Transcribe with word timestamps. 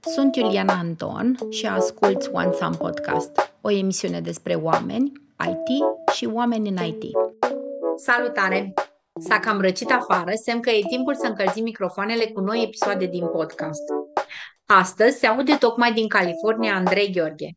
Sunt 0.00 0.36
Iuliana 0.36 0.72
Anton 0.72 1.36
și 1.50 1.66
ascult 1.66 2.30
One 2.32 2.52
Sun 2.52 2.74
Podcast, 2.74 3.52
o 3.60 3.70
emisiune 3.70 4.20
despre 4.20 4.54
oameni, 4.54 5.12
IT 5.48 5.84
și 6.14 6.28
oameni 6.32 6.68
în 6.68 6.76
IT. 6.84 7.02
Salutare! 7.96 8.74
S-a 9.18 9.38
cam 9.38 9.60
răcit 9.60 9.90
afară, 9.90 10.30
semn 10.42 10.60
că 10.60 10.70
e 10.70 10.80
timpul 10.88 11.14
să 11.14 11.26
încălzim 11.26 11.62
microfoanele 11.62 12.24
cu 12.24 12.40
noi 12.40 12.62
episoade 12.62 13.06
din 13.06 13.26
podcast. 13.26 13.82
Astăzi 14.66 15.18
se 15.18 15.26
aude 15.26 15.54
tocmai 15.54 15.92
din 15.92 16.08
California 16.08 16.74
Andrei 16.74 17.12
Gheorghe. 17.12 17.52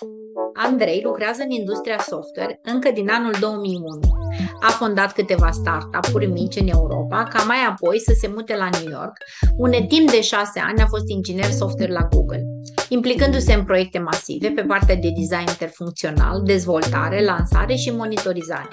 Andrei 0.53 1.01
lucrează 1.03 1.41
în 1.41 1.49
industria 1.49 1.97
software 1.97 2.59
încă 2.63 2.91
din 2.91 3.09
anul 3.09 3.33
2001. 3.39 4.22
A 4.61 4.69
fondat 4.69 5.13
câteva 5.13 5.51
startup-uri 5.51 6.25
mici 6.25 6.55
în 6.55 6.67
Europa, 6.67 7.23
ca 7.23 7.43
mai 7.43 7.57
apoi 7.69 7.99
să 7.99 8.13
se 8.19 8.31
mute 8.35 8.55
la 8.55 8.69
New 8.71 8.91
York, 8.91 9.17
unde 9.57 9.85
timp 9.87 10.11
de 10.11 10.21
șase 10.21 10.59
ani 10.59 10.81
a 10.81 10.85
fost 10.85 11.09
inginer 11.09 11.49
software 11.49 11.91
la 11.91 12.07
Google, 12.11 12.43
implicându-se 12.89 13.53
în 13.53 13.63
proiecte 13.63 13.99
masive 13.99 14.49
pe 14.49 14.61
partea 14.61 14.95
de 14.95 15.09
design 15.15 15.47
interfuncțional, 15.47 16.41
dezvoltare, 16.43 17.23
lansare 17.23 17.75
și 17.75 17.89
monitorizare. 17.89 18.69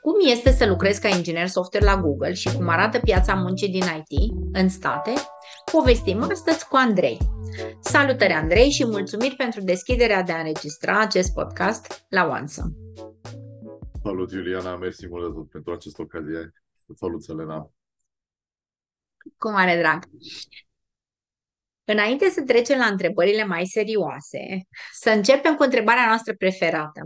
Cum 0.00 0.30
este 0.30 0.52
să 0.52 0.66
lucrezi 0.66 1.00
ca 1.00 1.08
inginer 1.08 1.46
software 1.46 1.84
la 1.84 1.96
Google 1.96 2.32
și 2.32 2.52
cum 2.56 2.68
arată 2.68 2.98
piața 2.98 3.34
muncii 3.34 3.68
din 3.68 3.82
IT 3.82 4.32
în 4.52 4.68
state? 4.68 5.12
Povestim 5.72 6.26
astăzi 6.30 6.68
cu 6.68 6.76
Andrei. 6.76 7.18
Salutări 7.80 8.32
Andrei 8.32 8.70
și 8.70 8.86
mulțumiri 8.86 9.34
pentru 9.34 9.60
deschiderea 9.60 10.22
de 10.22 10.32
a 10.32 10.38
înregistra 10.38 11.00
acest 11.00 11.32
podcast 11.32 12.04
la 12.08 12.26
OneSum. 12.26 12.87
Salut 14.08 14.32
Iuliana, 14.32 14.76
mersi 14.76 15.08
mult 15.08 15.50
pentru 15.50 15.72
această 15.72 16.02
ocazie. 16.02 16.52
Salut 16.94 17.22
Selena. 17.22 17.72
Cu 19.38 19.50
mare 19.50 19.78
drag. 19.78 20.04
Înainte 21.84 22.28
să 22.28 22.42
trecem 22.42 22.78
la 22.78 22.86
întrebările 22.86 23.44
mai 23.44 23.66
serioase, 23.66 24.66
să 24.92 25.10
începem 25.10 25.56
cu 25.56 25.62
întrebarea 25.62 26.06
noastră 26.06 26.34
preferată. 26.34 27.00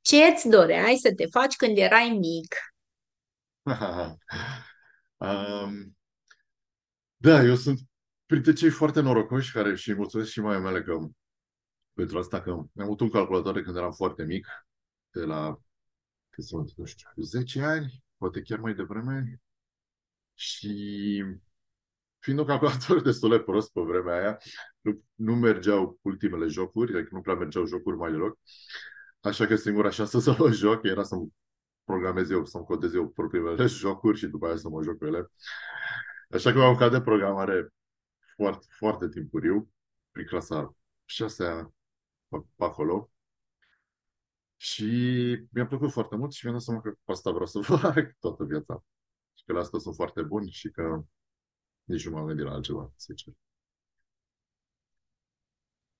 Ce 0.00 0.16
îți 0.16 0.48
doreai 0.48 0.96
să 0.96 1.14
te 1.14 1.26
faci 1.26 1.56
când 1.56 1.78
erai 1.78 2.08
mic? 2.08 2.54
um, 5.16 5.96
da, 7.16 7.42
eu 7.42 7.54
sunt 7.54 7.80
printre 8.26 8.52
cei 8.52 8.70
foarte 8.70 9.00
norocoși 9.00 9.52
care 9.52 9.74
și 9.74 9.94
mulțumesc 9.94 10.30
și 10.30 10.40
mai 10.40 10.58
mele 10.58 10.82
că 10.82 10.98
pentru 11.92 12.18
asta 12.18 12.42
că 12.42 12.50
am 12.50 12.70
avut 12.76 13.00
un 13.00 13.10
calculator 13.10 13.62
când 13.62 13.76
eram 13.76 13.92
foarte 13.92 14.24
mic, 14.24 14.46
de 15.10 15.20
la 15.20 15.58
cât 16.34 16.44
sunt, 16.44 16.72
nu 16.76 16.84
știu, 16.84 17.08
10 17.22 17.62
ani, 17.62 18.04
poate 18.16 18.42
chiar 18.42 18.58
mai 18.58 18.74
devreme. 18.74 19.40
Și 20.34 21.24
fiind 22.18 22.38
un 22.38 22.44
calculator 22.46 23.02
destul 23.10 23.30
de 23.30 23.40
prost 23.40 23.72
pe 23.72 23.80
vremea 23.80 24.16
aia, 24.16 24.38
nu, 24.80 25.02
nu 25.14 25.34
mergeau 25.36 25.98
ultimele 26.02 26.46
jocuri, 26.46 26.96
adică 26.96 27.14
nu 27.14 27.20
prea 27.20 27.34
mergeau 27.34 27.64
jocuri 27.66 27.96
mai 27.96 28.10
deloc. 28.10 28.38
Așa 29.20 29.46
că 29.46 29.56
singura 29.56 29.90
șansă 29.90 30.20
să 30.26 30.36
mă 30.38 30.50
joc 30.50 30.84
era 30.84 31.02
să 31.02 31.16
programez 31.84 32.30
eu, 32.30 32.44
să-mi 32.44 32.64
codez 32.64 32.94
eu 32.94 33.08
propriile 33.08 33.66
jocuri 33.82 34.18
și 34.18 34.26
după 34.26 34.46
aia 34.46 34.56
să 34.56 34.68
mă 34.68 34.82
joc 34.82 34.98
cu 34.98 35.04
ele. 35.06 35.30
Așa 36.30 36.52
că 36.52 36.60
am 36.60 36.90
de 36.90 37.00
programare 37.00 37.68
foarte, 38.36 38.66
foarte 38.78 39.08
timpuriu, 39.08 39.70
prin 40.10 40.26
clasa 40.26 40.76
6 41.04 41.72
pe 42.28 42.64
acolo. 42.64 43.10
Și 44.64 44.84
mi-a 45.50 45.66
plăcut 45.66 45.90
foarte 45.90 46.16
mult 46.16 46.32
și 46.32 46.44
mi-am 46.44 46.56
dat 46.56 46.64
seama 46.64 46.80
că 46.80 46.94
asta 47.04 47.30
vreau 47.30 47.46
să 47.46 47.60
fac 47.76 48.16
toată 48.20 48.44
viața. 48.44 48.84
Și 49.34 49.44
că 49.46 49.52
la 49.52 49.60
asta 49.60 49.78
sunt 49.78 49.94
foarte 49.94 50.22
bun 50.22 50.50
și 50.50 50.70
că 50.70 51.02
nici 51.84 52.06
nu 52.06 52.14
m-am 52.14 52.26
gândit 52.26 52.44
la 52.44 52.52
altceva, 52.52 52.92
sincer. 52.96 53.32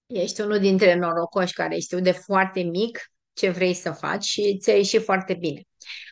Ești 0.06 0.40
unul 0.40 0.58
dintre 0.58 0.94
norocoși 0.94 1.54
care 1.54 1.78
știu 1.78 2.00
de 2.00 2.10
foarte 2.10 2.62
mic 2.62 2.98
ce 3.32 3.50
vrei 3.50 3.74
să 3.74 3.90
faci 3.90 4.24
și 4.24 4.58
ți-a 4.58 4.76
ieșit 4.76 5.02
foarte 5.02 5.34
bine. 5.34 5.62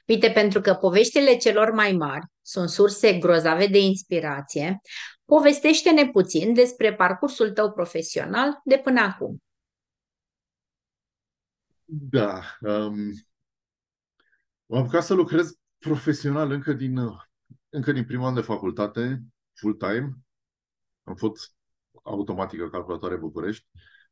Uite, 0.07 0.31
pentru 0.31 0.61
că 0.61 0.75
poveștile 0.75 1.37
celor 1.37 1.71
mai 1.71 1.93
mari 1.93 2.27
sunt 2.43 2.69
surse 2.69 3.19
grozave 3.19 3.67
de 3.67 3.79
inspirație, 3.79 4.81
povestește-ne 5.25 6.11
puțin 6.11 6.55
despre 6.55 6.95
parcursul 6.95 7.51
tău 7.51 7.73
profesional 7.73 8.61
de 8.65 8.79
până 8.79 9.01
acum. 9.01 9.43
Da. 11.95 12.43
Um, 12.61 13.13
am 14.67 14.79
apucat 14.79 15.05
să 15.05 15.15
lucrez 15.15 15.59
profesional 15.79 16.51
încă 16.51 16.73
din, 16.73 16.99
încă 17.69 17.93
din 17.93 18.05
primul 18.05 18.27
an 18.27 18.35
de 18.35 18.41
facultate, 18.41 19.23
full-time. 19.55 20.17
Am 21.05 21.15
fost 21.15 21.55
automatică 22.03 22.69
calculatoare 22.69 23.17
București. 23.17 23.67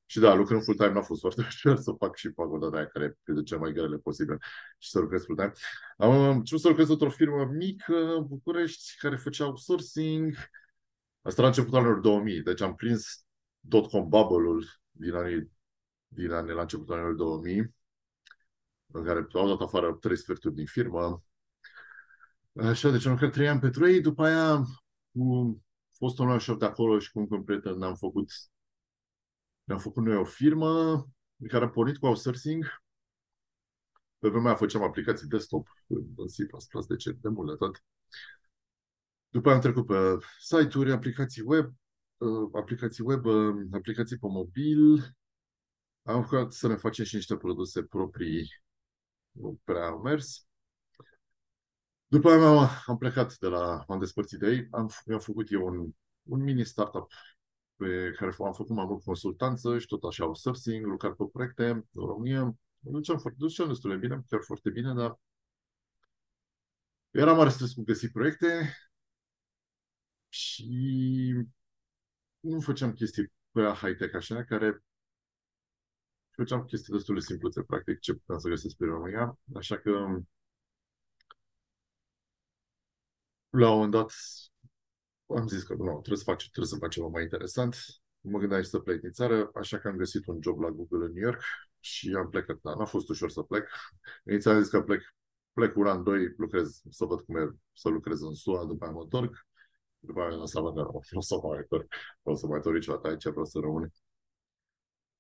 Și 0.07 0.19
da, 0.19 0.35
lucrând 0.35 0.63
full-time 0.63 0.93
n-a 0.93 1.03
fost 1.03 1.21
foarte 1.21 1.41
ușor 1.49 1.77
să 1.77 1.93
fac 1.99 2.17
și 2.17 2.33
facultatea 2.33 2.79
aia 2.79 2.87
care 2.87 3.19
e 3.25 3.33
de 3.33 3.43
cea 3.43 3.57
mai 3.57 3.73
grele 3.73 3.97
posibil 3.97 4.39
și 4.79 4.91
să 4.91 4.99
lucrez 4.99 5.25
full-time. 5.25 5.53
Am 5.97 6.29
început 6.29 6.63
să 6.63 6.69
lucrez 6.69 6.89
într-o 6.89 7.11
firmă 7.11 7.45
mică, 7.45 8.27
București, 8.29 8.97
care 8.99 9.17
făcea 9.17 9.47
outsourcing. 9.47 10.35
Asta 11.23 11.43
la 11.43 11.49
începutul 11.49 11.79
anilor 11.79 12.01
2000, 12.01 12.43
deci 12.43 12.61
am 12.61 12.75
prins 12.75 13.25
dot-com 13.61 14.09
bubble-ul 14.09 14.65
din 14.91 15.15
anii 15.15 15.51
din 16.13 16.31
anii 16.33 16.55
la 16.55 16.61
începutul 16.61 16.95
anilor 16.95 17.15
2000, 17.15 17.75
în 18.93 19.05
care 19.05 19.27
au 19.33 19.49
dat 19.49 19.61
afară 19.61 19.95
trei 19.95 20.17
sferturi 20.17 20.55
din 20.55 20.67
firmă. 20.67 21.25
Așa, 22.55 22.91
deci 22.91 23.05
am 23.05 23.13
lucrat 23.13 23.33
trei 23.33 23.49
ani 23.49 23.61
pentru 23.61 23.89
ei, 23.89 24.01
după 24.01 24.25
aia 24.25 24.65
cu 25.13 25.63
fostul 25.91 26.27
meu 26.27 26.39
șef 26.39 26.57
de 26.57 26.65
acolo 26.65 26.99
și 26.99 27.13
cu 27.13 27.27
un 27.31 27.45
prieten 27.45 27.79
ne-am 27.79 27.95
făcut 27.95 28.31
ne-am 29.65 29.79
făcut 29.79 30.05
noi 30.05 30.17
o 30.17 30.25
firmă 30.25 30.69
în 31.37 31.49
care 31.49 31.65
am 31.65 31.71
pornit 31.71 31.99
cu 31.99 32.07
outsourcing. 32.07 32.65
Pe 34.19 34.29
vremea 34.29 34.47
aia 34.47 34.57
făceam 34.57 34.83
aplicații 34.83 35.29
desktop 35.29 35.69
în 35.89 36.27
C++, 36.27 36.87
de 36.89 36.97
ce? 36.97 37.13
De 37.13 37.29
mult 37.29 37.49
de 37.49 37.57
tot. 37.57 37.85
După 39.29 39.49
aia 39.49 39.57
am 39.57 39.63
trecut 39.63 39.87
pe 39.87 40.27
site-uri, 40.41 40.93
aplicații 40.93 41.43
web, 41.43 41.73
uh, 42.17 42.49
aplicații 42.53 43.05
web, 43.05 43.25
uh, 43.25 43.55
aplicații 43.73 44.19
pe 44.19 44.27
mobil, 44.27 45.15
am 46.03 46.25
făcut 46.25 46.53
să 46.53 46.69
ne 46.69 46.77
facem 46.77 47.05
și 47.05 47.15
niște 47.15 47.37
produse 47.37 47.83
proprii, 47.83 48.49
nu 49.31 49.61
prea 49.65 49.87
au 49.87 50.01
mers. 50.01 50.47
După 52.07 52.31
aia 52.31 52.49
am, 52.49 52.69
am 52.87 52.99
plecat 52.99 53.39
de 53.39 53.47
la, 53.47 53.85
am 53.89 53.99
despărțit 53.99 54.39
de 54.39 54.47
ei, 54.47 54.69
am, 54.71 54.91
mi-am 55.07 55.21
făcut 55.21 55.51
eu 55.53 55.67
un, 55.67 55.91
un 56.23 56.43
mini 56.43 56.65
startup 56.65 57.13
pe 57.77 58.13
care 58.17 58.35
am 58.39 58.53
făcut 58.53 58.69
mai 58.69 58.85
mult 58.85 59.05
consultanță 59.05 59.79
și 59.79 59.87
tot 59.87 60.03
așa 60.05 60.25
outsourcing, 60.25 60.87
lucrat 60.87 61.17
pe 61.17 61.25
proiecte 61.33 61.69
în 61.69 61.85
România. 61.93 62.55
Duceam, 62.79 63.19
foarte, 63.19 63.39
duceam 63.41 63.69
destul 63.69 63.91
de 63.91 63.97
bine, 63.97 64.23
chiar 64.29 64.41
foarte 64.43 64.71
bine, 64.71 64.95
dar 64.95 65.19
era 67.11 67.33
mare 67.33 67.51
stres 67.51 67.73
cu 67.73 67.83
găsi 67.83 68.11
proiecte 68.11 68.75
și 70.29 71.35
nu 72.41 72.61
făceam 72.61 72.93
chestii 72.93 73.33
prea 73.51 73.75
high-tech 73.75 74.15
așa, 74.15 74.45
care 74.45 74.83
făceam 76.41 76.65
chestii 76.65 76.93
destul 76.93 77.15
de 77.15 77.21
simplute, 77.21 77.63
practic, 77.63 77.99
ce 77.99 78.13
puteam 78.13 78.39
să 78.39 78.49
găsesc 78.49 78.77
pe 78.77 78.85
România, 78.85 79.39
așa 79.55 79.79
că 79.79 79.91
la 83.51 83.69
un 83.71 83.75
moment 83.75 83.93
dat 83.93 84.13
am 85.27 85.47
zis 85.49 85.63
că 85.63 85.75
nu, 85.75 85.91
trebuie 85.91 86.17
să 86.17 86.25
fac, 86.25 86.39
trebuie 86.39 86.67
să 86.67 86.77
fac 86.77 86.91
ceva 86.91 87.07
mai 87.07 87.23
interesant. 87.23 87.77
Mă 88.21 88.39
gândeam 88.39 88.63
să 88.63 88.79
plec 88.79 89.01
din 89.01 89.11
țară, 89.11 89.51
așa 89.55 89.79
că 89.79 89.89
am 89.89 89.97
găsit 89.97 90.27
un 90.27 90.39
job 90.43 90.61
la 90.61 90.71
Google 90.71 91.05
în 91.05 91.13
New 91.13 91.23
York 91.23 91.43
și 91.81 92.15
am 92.19 92.29
plecat. 92.29 92.59
Da, 92.63 92.75
n-a 92.75 92.85
fost 92.85 93.09
ușor 93.09 93.31
să 93.31 93.43
plec. 93.43 93.69
Inițial 94.25 94.55
am 94.55 94.61
zis 94.63 94.71
că 94.71 94.83
plec, 94.83 95.03
plec 95.53 95.77
un 95.77 95.87
an, 95.87 96.03
doi, 96.03 96.35
lucrez, 96.37 96.81
să 96.91 97.05
văd 97.05 97.21
cum 97.21 97.37
e 97.37 97.51
să 97.73 97.89
lucrez 97.89 98.21
în 98.21 98.35
SUA, 98.35 98.65
după 98.65 98.85
aia 98.85 98.93
mă 98.93 99.01
întorc. 99.03 99.47
După 99.99 100.21
aia 100.21 100.37
am 100.39 100.45
seama 100.45 100.73
că 100.73 100.81
nu, 100.81 101.01
o 101.19 101.21
să 101.21 101.37
mai 101.43 101.59
întorc, 101.59 101.93
o 102.23 102.35
să 102.35 102.47
mai 102.47 102.57
întorc 102.57 102.75
niciodată 102.75 103.09
aici, 103.09 103.29
vreau 103.29 103.45
să 103.45 103.59
rămân. 103.59 103.93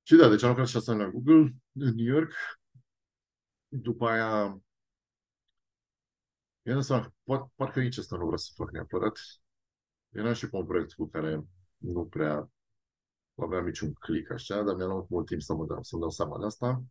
Și 0.03 0.17
da, 0.17 0.29
deci 0.29 0.43
am 0.43 0.49
lucrat 0.49 0.67
șase 0.67 0.91
ani 0.91 1.01
la 1.01 1.09
Google 1.09 1.55
în 1.73 1.95
New 1.95 2.15
York. 2.15 2.33
După 3.69 4.09
aia 4.09 4.61
i-am 6.63 6.81
seama, 6.81 7.15
parcă 7.55 7.79
aici 7.79 7.99
asta 7.99 8.17
nu 8.17 8.23
vreau 8.23 8.37
să 8.39 8.53
fac 8.55 8.71
neapărat. 8.71 9.19
Era 10.09 10.33
și 10.33 10.49
pe 10.49 10.57
un 10.57 10.67
proiect 10.67 10.93
cu 10.93 11.09
care 11.09 11.45
nu 11.77 12.07
prea 12.07 12.51
aveam 13.35 13.65
niciun 13.65 13.93
click 13.93 14.31
așa, 14.31 14.63
dar 14.63 14.75
mi-a 14.75 14.87
luat 14.87 15.09
mult 15.09 15.27
timp 15.27 15.41
să 15.41 15.55
mă 15.55 15.67
dau, 15.67 15.83
să-mi 15.83 16.01
dau 16.01 16.11
seama 16.11 16.39
de 16.39 16.45
asta. 16.45 16.83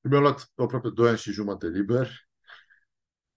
Mi-a 0.00 0.20
luat 0.20 0.52
aproape 0.54 0.90
2 0.90 1.08
ani 1.08 1.18
și 1.18 1.32
jumătate 1.32 1.66
liber, 1.66 2.28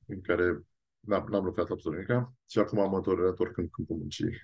în 0.05 0.21
care 0.21 0.61
n-am, 0.99 1.27
n-am 1.29 1.45
lucrat 1.45 1.69
absolut 1.69 2.07
nimic 2.07 2.29
și 2.45 2.59
acum 2.59 2.79
am 2.79 2.93
întorc 2.93 3.57
în 3.57 3.69
câmpul 3.69 3.95
muncii. 3.95 4.37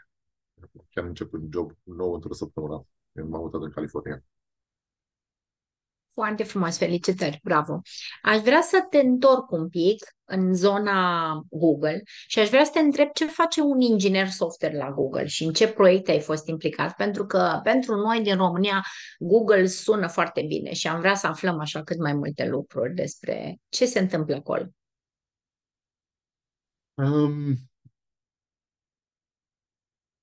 Chiar 0.90 1.04
am 1.04 1.10
început 1.10 1.42
un 1.42 1.50
job 1.52 1.72
nou 1.84 2.14
într-o 2.14 2.34
săptămână. 2.34 2.88
M-am 3.24 3.42
mutat 3.42 3.62
în 3.62 3.72
California. 3.72 4.24
Foarte 6.14 6.44
frumos, 6.44 6.78
felicitări, 6.78 7.40
bravo. 7.44 7.82
Aș 8.22 8.40
vrea 8.40 8.62
să 8.62 8.88
te 8.90 8.98
întorc 8.98 9.52
un 9.52 9.70
pic 9.70 10.04
în 10.24 10.54
zona 10.54 11.34
Google 11.50 12.02
și 12.28 12.40
aș 12.40 12.50
vrea 12.50 12.64
să 12.64 12.72
te 12.72 12.80
întreb 12.80 13.12
ce 13.14 13.26
face 13.26 13.62
un 13.62 13.80
inginer 13.80 14.28
software 14.28 14.78
la 14.78 14.92
Google 14.92 15.26
și 15.26 15.44
în 15.44 15.54
ce 15.54 15.74
proiecte 15.74 16.12
ai 16.12 16.22
fost 16.22 16.48
implicat, 16.48 16.96
pentru 16.96 17.26
că 17.26 17.60
pentru 17.64 17.96
noi 17.96 18.22
din 18.22 18.36
România 18.36 18.84
Google 19.20 19.66
sună 19.66 20.08
foarte 20.08 20.42
bine 20.48 20.74
și 20.74 20.88
am 20.88 21.00
vrea 21.00 21.16
să 21.16 21.28
aflăm 21.28 21.60
așa 21.60 21.84
cât 21.84 22.00
mai 22.00 22.14
multe 22.14 22.48
lucruri 22.48 22.94
despre 22.94 23.58
ce 23.70 23.86
se 23.86 24.00
întâmplă 24.00 24.36
acolo. 24.36 24.66
Um, 26.94 27.56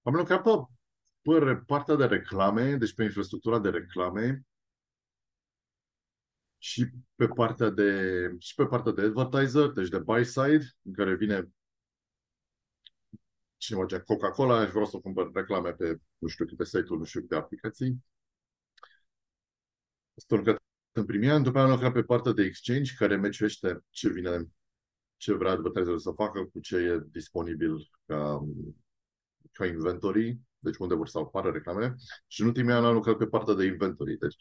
am 0.03 0.15
lucrat 0.15 0.43
pe, 0.43 0.51
pe 1.23 1.57
partea 1.67 1.95
de 1.95 2.05
reclame, 2.05 2.77
deci 2.77 2.95
pe 2.95 3.03
infrastructura 3.03 3.59
de 3.59 3.71
reclame 3.71 4.45
și 6.59 6.91
pe 7.15 7.27
partea 7.27 7.71
de, 7.71 7.91
și 8.39 8.55
pe 8.55 8.67
partea 8.67 8.93
de 8.93 9.03
advertiser, 9.03 9.69
deci 9.69 9.89
de 9.89 9.99
buy 9.99 10.25
side, 10.25 10.65
în 10.83 10.93
care 10.93 11.15
vine 11.15 11.49
cineva 13.57 13.87
gen 13.87 14.03
Coca-Cola 14.07 14.65
și 14.65 14.71
vreau 14.71 14.87
să 14.87 14.99
cumpăr 14.99 15.31
reclame 15.33 15.73
pe 15.73 16.01
nu 16.19 16.29
știu 16.29 16.47
câte 16.47 16.65
site-uri, 16.65 16.99
nu 16.99 17.05
știu 17.05 17.21
câte 17.21 17.35
aplicații. 17.35 18.05
Asta 20.17 20.37
lucrat 20.37 20.63
în 20.93 21.05
primii 21.05 21.31
ani, 21.31 21.45
după 21.45 21.59
aia 21.59 21.67
am 21.67 21.73
lucrat 21.73 21.93
pe 21.93 22.03
partea 22.03 22.33
de 22.33 22.43
exchange, 22.43 22.95
care 22.95 23.17
meciuiește 23.17 23.85
ce 23.91 24.09
vine, 24.09 24.51
ce 25.17 25.35
vrea 25.35 25.51
advertiserul 25.51 25.99
să 25.99 26.11
facă, 26.11 26.45
cu 26.45 26.61
ce 26.61 26.77
e 26.77 27.03
disponibil 27.11 27.91
ca, 28.07 28.41
ca 29.53 29.67
inventory, 29.67 30.39
deci 30.63 30.77
unde 30.77 30.95
vor 30.95 31.09
să 31.09 31.19
apară 31.19 31.51
reclamele. 31.51 31.97
Și 32.27 32.41
în 32.41 32.47
ultimii 32.47 32.73
ani 32.73 32.87
am 32.87 32.95
lucrat 32.95 33.17
pe 33.17 33.27
partea 33.27 33.55
de 33.55 33.65
inventory. 33.65 34.19
Deci 34.19 34.37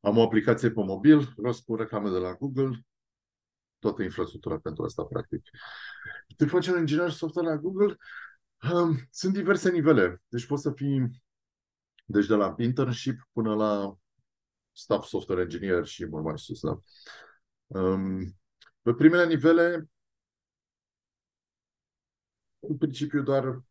am 0.00 0.16
o 0.16 0.22
aplicație 0.22 0.70
pe 0.70 0.82
mobil, 0.82 1.32
vreau 1.36 1.52
să 1.52 1.62
pun 1.64 1.76
reclame 1.76 2.10
de 2.10 2.18
la 2.18 2.34
Google, 2.34 2.84
toată 3.78 4.02
infrastructura 4.02 4.58
pentru 4.58 4.84
asta, 4.84 5.02
practic. 5.02 5.42
Ce 6.38 6.44
face 6.44 6.72
un 6.72 6.78
inginer 6.78 7.10
software 7.10 7.48
la 7.48 7.56
Google? 7.56 7.96
Um, 8.72 8.98
sunt 9.10 9.32
diverse 9.32 9.70
nivele. 9.70 10.22
Deci 10.28 10.46
poți 10.46 10.62
să 10.62 10.72
fii 10.72 11.22
deci 12.04 12.26
de 12.26 12.34
la 12.34 12.54
internship 12.58 13.28
până 13.32 13.54
la 13.54 13.98
staff 14.72 15.06
software 15.06 15.40
engineer 15.40 15.84
și 15.84 16.06
mult 16.06 16.24
mai 16.24 16.38
sus. 16.38 16.60
Da? 16.60 16.80
Um, 17.66 18.36
pe 18.82 18.92
primele 18.92 19.26
nivele, 19.26 19.88
în 22.58 22.76
principiu 22.76 23.22
doar 23.22 23.62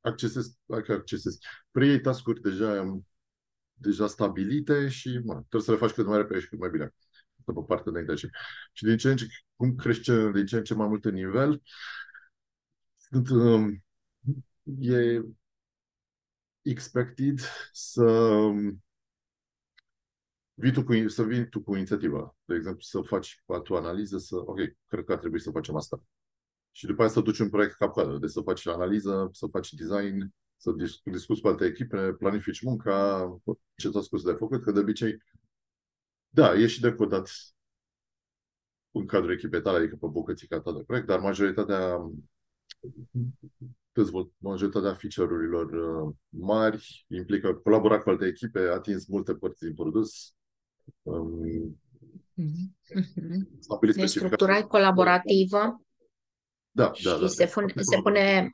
accesezi, 0.00 0.58
dacă 0.64 0.92
accesezi, 0.92 1.38
preiei 1.70 2.00
task-uri 2.00 2.40
deja, 2.40 3.00
deja 3.72 4.06
stabilite 4.06 4.88
și 4.88 5.20
mă, 5.24 5.32
trebuie 5.34 5.62
să 5.62 5.70
le 5.70 5.76
faci 5.76 5.90
cât 5.90 6.06
mai 6.06 6.16
repede 6.16 6.40
și 6.40 6.48
cât 6.48 6.58
mai 6.58 6.70
bine. 6.70 6.94
Asta 7.38 7.52
pe 7.52 7.64
partea 7.66 7.92
de 7.92 7.98
internship. 7.98 8.30
Și 8.72 8.84
din 8.84 8.96
ce 8.96 9.10
în 9.10 9.16
ce, 9.16 9.26
cum 9.56 9.74
crește 9.74 10.30
din 10.32 10.46
ce 10.46 10.56
în 10.56 10.64
ce 10.64 10.74
mai 10.74 10.88
multe 10.88 11.10
nivel, 11.10 11.62
sunt, 12.96 13.28
um, 13.28 13.84
e 14.80 15.22
expected 16.62 17.40
să 17.72 18.04
um, 18.04 18.84
vii 20.54 20.72
tu 20.72 20.84
cu, 20.84 21.08
să 21.08 21.22
vii 21.24 21.48
tu 21.48 21.62
cu 21.62 21.74
inițiativa. 21.76 22.36
De 22.44 22.54
exemplu, 22.54 22.80
să 22.80 23.00
faci 23.00 23.42
tu 23.64 23.76
analiză, 23.76 24.18
să, 24.18 24.36
ok, 24.36 24.58
cred 24.86 25.04
că 25.04 25.12
ar 25.12 25.18
trebui 25.18 25.40
să 25.40 25.50
facem 25.50 25.76
asta 25.76 26.02
și 26.76 26.86
după 26.86 27.02
aceea 27.02 27.16
să 27.16 27.20
duci 27.20 27.38
un 27.38 27.48
proiect 27.48 27.74
cap-coadă, 27.74 28.18
deci 28.18 28.30
să 28.30 28.40
faci 28.40 28.66
analiză, 28.66 29.28
să 29.32 29.46
faci 29.46 29.72
design, 29.72 30.34
să 30.56 30.74
discuți 31.04 31.40
cu 31.40 31.48
alte 31.48 31.64
echipe, 31.64 32.12
planifici 32.12 32.62
munca, 32.62 33.28
ce 33.76 33.90
ți-a 33.90 34.00
spus 34.00 34.22
de 34.22 34.32
făcut, 34.32 34.62
că 34.62 34.72
de 34.72 34.80
obicei, 34.80 35.22
da, 36.28 36.54
e 36.54 36.66
și 36.66 36.80
decodat 36.80 37.30
în 38.90 39.06
cadrul 39.06 39.32
echipei 39.32 39.60
tale, 39.60 39.78
adică 39.78 39.96
pe 39.96 40.06
bucățica 40.06 40.60
ta 40.60 40.72
de 40.72 40.82
proiect, 40.82 41.06
dar 41.06 41.20
majoritatea 41.20 42.10
dezvolt, 43.92 44.32
majoritatea 44.38 44.94
feature-urilor 44.94 45.72
uh, 45.72 46.14
mari 46.28 47.06
implică 47.08 47.54
colabora 47.54 48.00
cu 48.00 48.08
alte 48.10 48.26
echipe, 48.26 48.60
atins 48.60 49.06
multe 49.06 49.34
părți 49.34 49.64
din 49.64 49.74
produs. 49.74 50.34
Um, 51.02 51.78
mm-hmm. 52.40 53.96
Deci 53.96 54.08
structura 54.08 54.62
colaborativă 54.62 55.80
da, 56.76 56.92
și 56.92 57.04
da, 57.04 57.18
da. 57.18 57.26
se 57.26 57.46
pune, 57.46 57.72
se 57.76 58.00
pune 58.02 58.50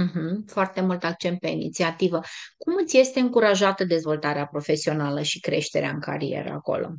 uh-huh, 0.00 0.46
foarte 0.46 0.80
mult 0.80 1.04
accent 1.04 1.38
pe 1.38 1.48
inițiativă. 1.48 2.20
Cum 2.56 2.76
îți 2.82 2.96
este 2.96 3.20
încurajată 3.20 3.84
dezvoltarea 3.84 4.46
profesională 4.46 5.22
și 5.22 5.40
creșterea 5.40 5.90
în 5.90 6.00
carieră 6.00 6.50
acolo? 6.50 6.94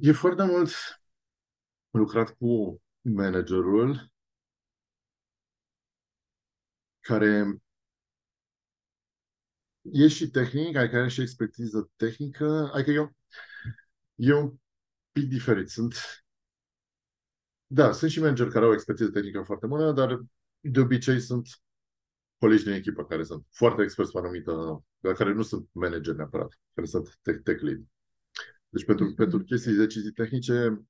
E 0.00 0.12
foarte 0.12 0.42
mult 0.44 0.70
lucrat 1.90 2.30
cu 2.30 2.82
managerul 3.00 4.10
care 7.00 7.60
e 9.92 10.08
și 10.08 10.30
tehnic, 10.30 10.76
adică 10.76 10.96
are 10.96 11.08
și 11.08 11.20
expertiză 11.20 11.90
tehnică, 11.96 12.70
adică 12.74 12.90
eu, 12.90 13.14
e 14.14 14.32
un 14.32 14.56
pic 15.12 15.28
diferit. 15.28 15.68
Sunt 15.68 15.94
da, 17.72 17.92
sunt 17.92 18.10
și 18.10 18.20
manageri 18.20 18.50
care 18.50 18.64
au 18.64 18.72
expertiză 18.72 19.10
tehnică 19.10 19.42
foarte 19.42 19.66
bună, 19.66 19.92
dar 19.92 20.20
de 20.60 20.80
obicei 20.80 21.20
sunt 21.20 21.48
colegi 22.38 22.64
din 22.64 22.72
echipă 22.72 23.04
care 23.04 23.22
sunt 23.22 23.46
foarte 23.50 23.82
experți 23.82 24.12
pe 24.12 24.18
anumită, 24.18 24.84
dar 24.98 25.14
care 25.14 25.32
nu 25.32 25.42
sunt 25.42 25.68
manageri 25.72 26.16
neapărat, 26.16 26.58
care 26.74 26.86
sunt 26.86 27.18
tech, 27.22 27.42
tech 27.42 27.62
lead. 27.62 27.82
Deci 28.68 28.84
pentru, 28.84 29.10
mm-hmm. 29.10 29.16
pentru 29.16 29.38
chestii 29.38 29.72
de 29.72 29.78
decizii 29.78 30.10
tehnice 30.10 30.84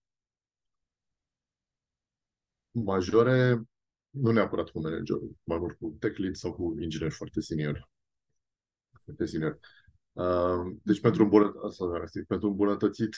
majore, 2.70 3.62
nu 4.10 4.30
neapărat 4.30 4.70
cu 4.70 4.80
managerul, 4.80 5.36
mai 5.44 5.58
mult 5.58 5.78
cu 5.78 5.96
tech 5.98 6.18
lead 6.18 6.34
sau 6.34 6.52
cu 6.54 6.76
inginer 6.80 7.10
foarte 7.10 7.40
senior. 7.40 7.90
Foarte 9.04 9.24
senior. 9.24 9.58
Uh, 10.12 10.76
deci 10.82 11.00
pentru, 11.00 11.22
îmbunătățit, 11.22 12.26
pentru 12.26 12.48
îmbunătățit 12.48 13.14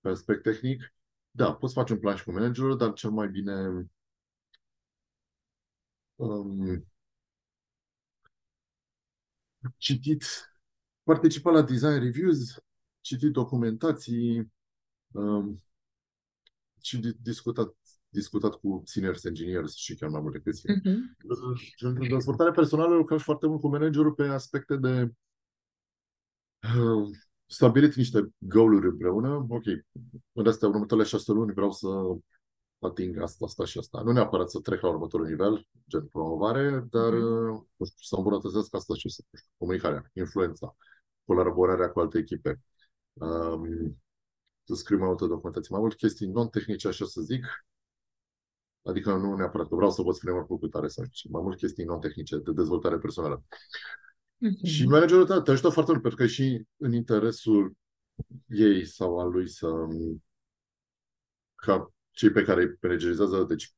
pe 0.00 0.08
aspect 0.08 0.42
tehnic, 0.42 0.94
da, 1.34 1.54
poți 1.54 1.74
face 1.74 1.92
un 1.92 1.98
plan 1.98 2.16
și 2.16 2.24
cu 2.24 2.32
managerul, 2.32 2.76
dar 2.76 2.92
cel 2.92 3.10
mai 3.10 3.28
bine 3.28 3.86
um, 6.16 6.86
citit, 9.76 10.24
participat 11.02 11.52
la 11.52 11.62
design 11.62 11.98
reviews, 11.98 12.62
citit 13.00 13.32
documentații 13.32 14.52
um, 15.10 15.62
și 16.80 17.14
discutat, 17.20 17.76
discutat 18.08 18.54
cu 18.54 18.82
senior 18.84 19.16
engineers 19.22 19.74
și 19.74 19.94
chiar 19.94 20.08
mai 20.08 20.20
multe 20.20 20.40
chestii. 20.40 20.74
Uh-huh. 20.74 20.96
În 21.78 22.08
dezvoltare 22.08 22.50
personală 22.50 22.94
lucrăm 22.94 23.18
foarte 23.18 23.46
mult 23.46 23.60
cu 23.60 23.68
managerul 23.68 24.12
pe 24.12 24.22
aspecte 24.22 24.76
de 24.76 25.12
uh, 26.78 27.10
stabilit 27.52 27.94
niște 27.94 28.28
goal-uri 28.38 28.86
împreună. 28.86 29.46
Ok, 29.48 29.64
în 30.32 30.46
astea 30.46 30.68
următoarele 30.68 31.08
șase 31.08 31.32
luni 31.32 31.52
vreau 31.52 31.70
să 31.70 31.88
ating 32.78 33.18
asta, 33.18 33.44
asta 33.44 33.64
și 33.64 33.78
asta. 33.78 34.00
Nu 34.00 34.12
neapărat 34.12 34.50
să 34.50 34.60
trec 34.60 34.80
la 34.80 34.88
următorul 34.88 35.26
nivel, 35.26 35.68
gen 35.88 36.06
promovare, 36.06 36.86
dar 36.90 37.12
mm. 37.12 37.68
nu 37.76 37.84
știu, 37.84 38.00
să 38.00 38.16
îmbunătățesc 38.16 38.74
asta 38.74 38.94
și 38.94 39.08
să, 39.08 39.22
știu, 39.36 39.50
comunicarea, 39.56 40.10
influența, 40.12 40.76
colaborarea 41.24 41.90
cu 41.90 42.00
alte 42.00 42.18
echipe. 42.18 42.60
Um, 43.12 44.02
să 44.64 44.74
scriu 44.74 44.98
mai 44.98 45.06
multe 45.06 45.26
documentații, 45.26 45.72
mai 45.72 45.80
multe 45.80 45.96
chestii 45.96 46.26
non-tehnice, 46.26 46.88
așa 46.88 47.04
să 47.04 47.20
zic, 47.20 47.44
Adică 48.84 49.16
nu 49.16 49.36
neapărat 49.36 49.68
că 49.68 49.74
vreau 49.74 49.90
să 49.90 50.02
văd 50.02 50.16
framework 50.16 50.46
cu 50.46 50.68
tare 50.68 50.88
sau 50.88 51.04
mai 51.30 51.42
multe 51.42 51.56
chestii 51.56 51.84
non-tehnice 51.84 52.36
de 52.36 52.52
dezvoltare 52.52 52.98
personală. 52.98 53.44
Mm-hmm. 54.42 54.64
Și 54.64 54.86
managerul 54.86 55.26
tău 55.26 55.40
te 55.40 55.50
ajută 55.50 55.68
foarte 55.68 55.90
mult, 55.90 56.02
pentru 56.02 56.18
că 56.20 56.26
e 56.26 56.34
și 56.34 56.64
în 56.76 56.92
interesul 56.92 57.76
ei 58.46 58.84
sau 58.84 59.18
al 59.18 59.30
lui 59.30 59.48
să 59.48 59.68
ca 61.54 61.92
cei 62.10 62.30
pe 62.30 62.42
care 62.42 62.62
îi 62.62 62.78
managerizează, 62.80 63.44
deci 63.44 63.74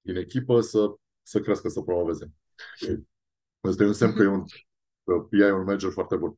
din 0.00 0.16
echipă, 0.16 0.60
să, 0.60 0.94
să 1.22 1.40
crească, 1.40 1.68
să 1.68 1.80
promoveze. 1.80 2.32
Asta 3.60 3.82
e 3.82 3.86
un 3.86 3.92
semn 3.92 4.14
că 4.14 4.22
e 4.22 4.26
un, 4.26 4.44
că 5.04 5.36
e 5.36 5.52
un 5.52 5.64
manager 5.64 5.90
foarte 5.90 6.16
bun. 6.16 6.36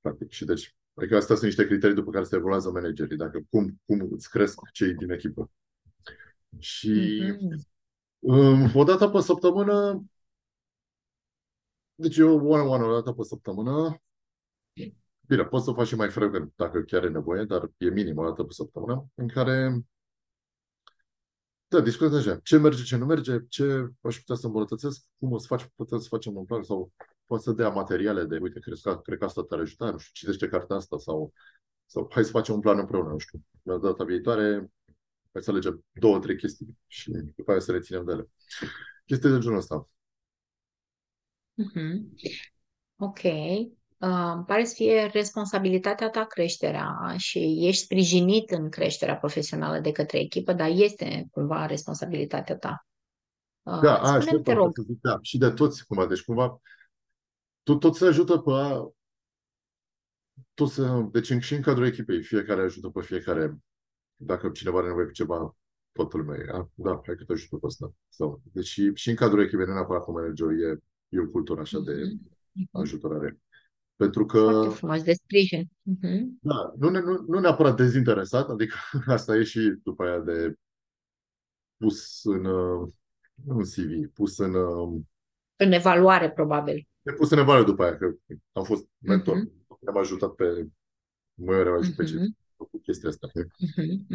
Practic. 0.00 0.30
Și 0.30 0.44
deci, 0.44 0.76
adică 0.94 1.16
astea 1.16 1.34
sunt 1.34 1.46
niște 1.46 1.66
criterii 1.66 1.94
după 1.94 2.10
care 2.10 2.24
se 2.24 2.36
evoluează 2.36 2.70
managerii. 2.70 3.16
Dacă 3.16 3.40
cum, 3.50 3.80
cum 3.84 4.08
îți 4.12 4.30
cresc 4.30 4.58
cei 4.72 4.94
din 4.94 5.10
echipă. 5.10 5.50
Și 6.58 7.22
mm-hmm. 7.22 7.68
um, 8.18 8.70
o 8.74 8.84
dată 8.84 9.08
pe 9.08 9.20
săptămână 9.20 10.04
deci 11.94 12.16
eu 12.16 12.46
one-on-one 12.46 12.84
o 12.84 12.92
dată 12.92 13.12
pe 13.12 13.22
săptămână. 13.22 14.02
Bine, 15.26 15.44
poți 15.44 15.64
să 15.64 15.72
faci 15.72 15.86
și 15.86 15.94
mai 15.94 16.10
frecvent 16.10 16.52
dacă 16.56 16.80
chiar 16.80 17.04
e 17.04 17.08
nevoie, 17.08 17.44
dar 17.44 17.70
e 17.76 17.90
minim 17.90 18.18
o 18.18 18.24
dată 18.24 18.42
pe 18.42 18.52
săptămână, 18.52 19.06
în 19.14 19.28
care 19.28 19.84
da, 21.74 21.80
discutăm 21.80 22.14
așa. 22.14 22.38
Ce 22.42 22.56
merge, 22.56 22.82
ce 22.82 22.96
nu 22.96 23.04
merge, 23.04 23.38
ce 23.48 23.88
aș 24.00 24.18
putea 24.18 24.34
să 24.34 24.46
îmbunătățesc, 24.46 25.02
cum 25.18 25.32
o 25.32 25.38
să 25.38 25.46
faci, 25.46 25.70
putem 25.74 25.98
să 25.98 26.08
facem 26.08 26.36
un 26.36 26.44
plan 26.44 26.62
sau 26.62 26.92
poate 27.26 27.42
să 27.42 27.52
dea 27.52 27.68
materiale 27.68 28.24
de, 28.24 28.38
uite, 28.42 28.58
cred 28.58 28.78
că, 28.82 28.98
cred 28.98 29.18
că 29.18 29.24
asta 29.24 29.42
te-ar 29.42 29.60
ajuta, 29.60 29.90
nu 29.90 29.98
știu, 29.98 30.12
citește 30.12 30.48
cartea 30.48 30.76
asta 30.76 30.98
sau, 30.98 31.32
sau 31.86 32.08
hai 32.10 32.24
să 32.24 32.30
facem 32.30 32.54
un 32.54 32.60
plan 32.60 32.78
împreună, 32.78 33.08
nu 33.08 33.18
știu. 33.18 33.44
La 33.62 33.78
data 33.78 34.04
viitoare, 34.04 34.70
hai 35.32 35.42
să 35.42 35.50
alegem 35.50 35.84
două, 35.92 36.18
trei 36.18 36.36
chestii 36.36 36.78
și 36.86 37.10
după 37.10 37.50
aia 37.50 37.60
să 37.60 37.72
reținem 37.72 38.04
de 38.04 38.12
ele. 38.12 38.28
Chestii 39.06 39.30
de 39.30 39.38
genul 39.38 39.56
ăsta. 39.56 39.88
Mm-hmm. 41.62 42.00
Ok. 42.96 43.22
Uh, 43.98 44.42
pare 44.46 44.64
să 44.64 44.74
fie 44.74 45.10
responsabilitatea 45.12 46.10
ta 46.10 46.24
creșterea 46.24 47.14
și 47.16 47.66
ești 47.66 47.82
sprijinit 47.82 48.50
în 48.50 48.68
creșterea 48.68 49.16
profesională 49.16 49.80
de 49.80 49.92
către 49.92 50.18
echipă, 50.18 50.52
dar 50.52 50.68
este 50.68 51.26
cumva 51.30 51.66
responsabilitatea 51.66 52.56
ta. 52.56 52.86
Uh, 53.62 53.80
da, 53.80 53.98
așa, 53.98 54.40
te 54.42 54.52
rog. 54.52 54.70
Să 54.74 54.82
zic, 54.86 55.00
da, 55.00 55.18
și 55.22 55.38
de 55.38 55.50
toți 55.50 55.86
cumva. 55.86 56.06
Deci 56.06 56.22
cumva 56.22 56.60
tot, 57.62 57.80
tot 57.80 57.96
se 57.96 58.06
ajută 58.06 58.38
pe 58.38 58.50
a, 58.50 58.88
tot 60.54 60.68
să, 60.68 61.08
deci 61.12 61.32
și 61.40 61.54
în 61.54 61.62
cadrul 61.62 61.86
echipei, 61.86 62.22
fiecare 62.22 62.62
ajută 62.62 62.88
pe 62.88 63.00
fiecare. 63.00 63.56
Dacă 64.16 64.48
cineva 64.48 64.78
are 64.78 64.86
nevoie 64.86 65.06
cu 65.06 65.12
ceva, 65.12 65.56
toată 65.92 66.16
lumea 66.16 66.38
e, 66.38 66.66
da, 66.74 67.00
hai 67.04 67.14
că 67.14 67.24
te 67.24 67.32
ajută 67.32 67.56
pe 67.56 67.66
asta. 67.66 67.92
Sau, 68.08 68.40
deci 68.52 68.66
și, 68.66 68.90
și 68.94 69.08
în 69.08 69.16
cadrul 69.16 69.42
echipei, 69.42 69.66
nu 69.66 69.72
neapărat 69.72 70.02
cu 70.02 70.12
manager, 70.12 70.48
e, 70.48 70.78
e 71.14 71.20
o 71.20 71.30
cultură 71.30 71.60
așa 71.60 71.78
de 71.78 71.92
mm-hmm. 71.92 72.70
ajutorare. 72.70 73.38
Pentru 73.96 74.26
că... 74.26 74.38
Foarte 74.38 74.74
frumos, 74.74 75.02
de 75.02 75.12
sprijin. 75.12 75.64
Uh-huh. 75.64 76.22
Da, 76.40 76.72
nu, 76.78 76.90
nu, 76.90 77.24
nu 77.28 77.38
neapărat 77.40 77.76
dezinteresat, 77.76 78.48
adică 78.48 78.74
asta 79.06 79.36
e 79.36 79.42
și 79.42 79.78
după 79.82 80.04
aia 80.04 80.18
de 80.18 80.54
pus 81.76 82.24
în, 82.24 82.44
uh, 82.44 82.88
în 83.46 83.62
CV, 83.62 84.12
pus 84.12 84.38
în... 84.38 84.54
Uh, 84.54 85.00
în 85.56 85.72
evaluare, 85.72 86.30
probabil. 86.30 86.88
E 87.02 87.12
pus 87.12 87.30
în 87.30 87.38
evaluare 87.38 87.66
după 87.66 87.82
aia, 87.82 87.96
că 87.96 88.14
am 88.52 88.64
fost 88.64 88.88
mentor. 88.98 89.36
Uh-huh. 89.36 89.86
am 89.86 89.96
ajutat 89.96 90.34
pe... 90.34 90.68
Mă 91.34 91.54
am 91.54 91.78
ajutat 91.78 91.92
uh-huh. 91.92 91.96
pe 91.96 92.04
ce 92.04 92.34
cu 92.70 92.80
chestia 92.82 93.08
asta. 93.08 93.28
Uh-huh. 93.28 93.44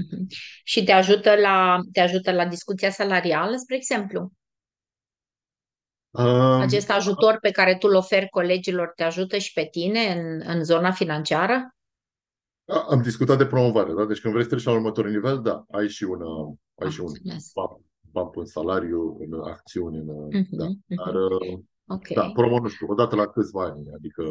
Uh-huh. 0.01 0.25
Și 0.63 0.83
te 0.83 0.91
ajută, 0.91 1.35
la, 1.35 1.79
te 1.91 1.99
ajută 1.99 2.31
la 2.31 2.47
discuția 2.47 2.89
salarială, 2.89 3.55
spre 3.55 3.75
exemplu? 3.75 4.31
Um, 6.11 6.59
Acest 6.59 6.89
ajutor 6.89 7.37
pe 7.41 7.51
care 7.51 7.75
tu 7.75 7.87
îl 7.87 7.95
oferi 7.95 8.29
colegilor 8.29 8.91
te 8.95 9.03
ajută 9.03 9.37
și 9.37 9.53
pe 9.53 9.67
tine 9.71 9.99
în, 9.99 10.41
în 10.55 10.63
zona 10.63 10.91
financiară? 10.91 11.75
Da, 12.65 12.85
am 12.89 13.01
discutat 13.01 13.37
de 13.37 13.45
promovare, 13.45 13.93
da? 13.93 14.05
Deci 14.05 14.19
când 14.19 14.33
vrei 14.33 14.45
să 14.45 14.51
treci 14.51 14.63
la 14.63 14.71
următorul 14.71 15.11
nivel, 15.11 15.41
da, 15.41 15.65
ai 15.71 15.87
și, 15.87 16.03
una, 16.03 16.25
ai 16.75 16.85
am 16.85 16.89
și 16.89 16.99
un 16.99 17.11
bump, 17.53 17.81
bump 18.11 18.35
în 18.35 18.45
salariu, 18.45 19.17
în 19.19 19.49
acțiuni, 19.49 19.97
în, 19.97 20.07
uh-huh, 20.07 20.49
da. 20.49 20.65
Mhm. 20.65 21.03
Dar, 21.05 21.13
uh-huh. 21.13 21.59
okay. 21.87 22.15
da, 22.15 22.31
promo, 22.31 22.59
nu 22.59 22.67
știu, 22.67 22.87
odată 22.89 23.15
la 23.15 23.27
câțiva 23.27 23.63
ani, 23.63 23.85
adică, 23.93 24.23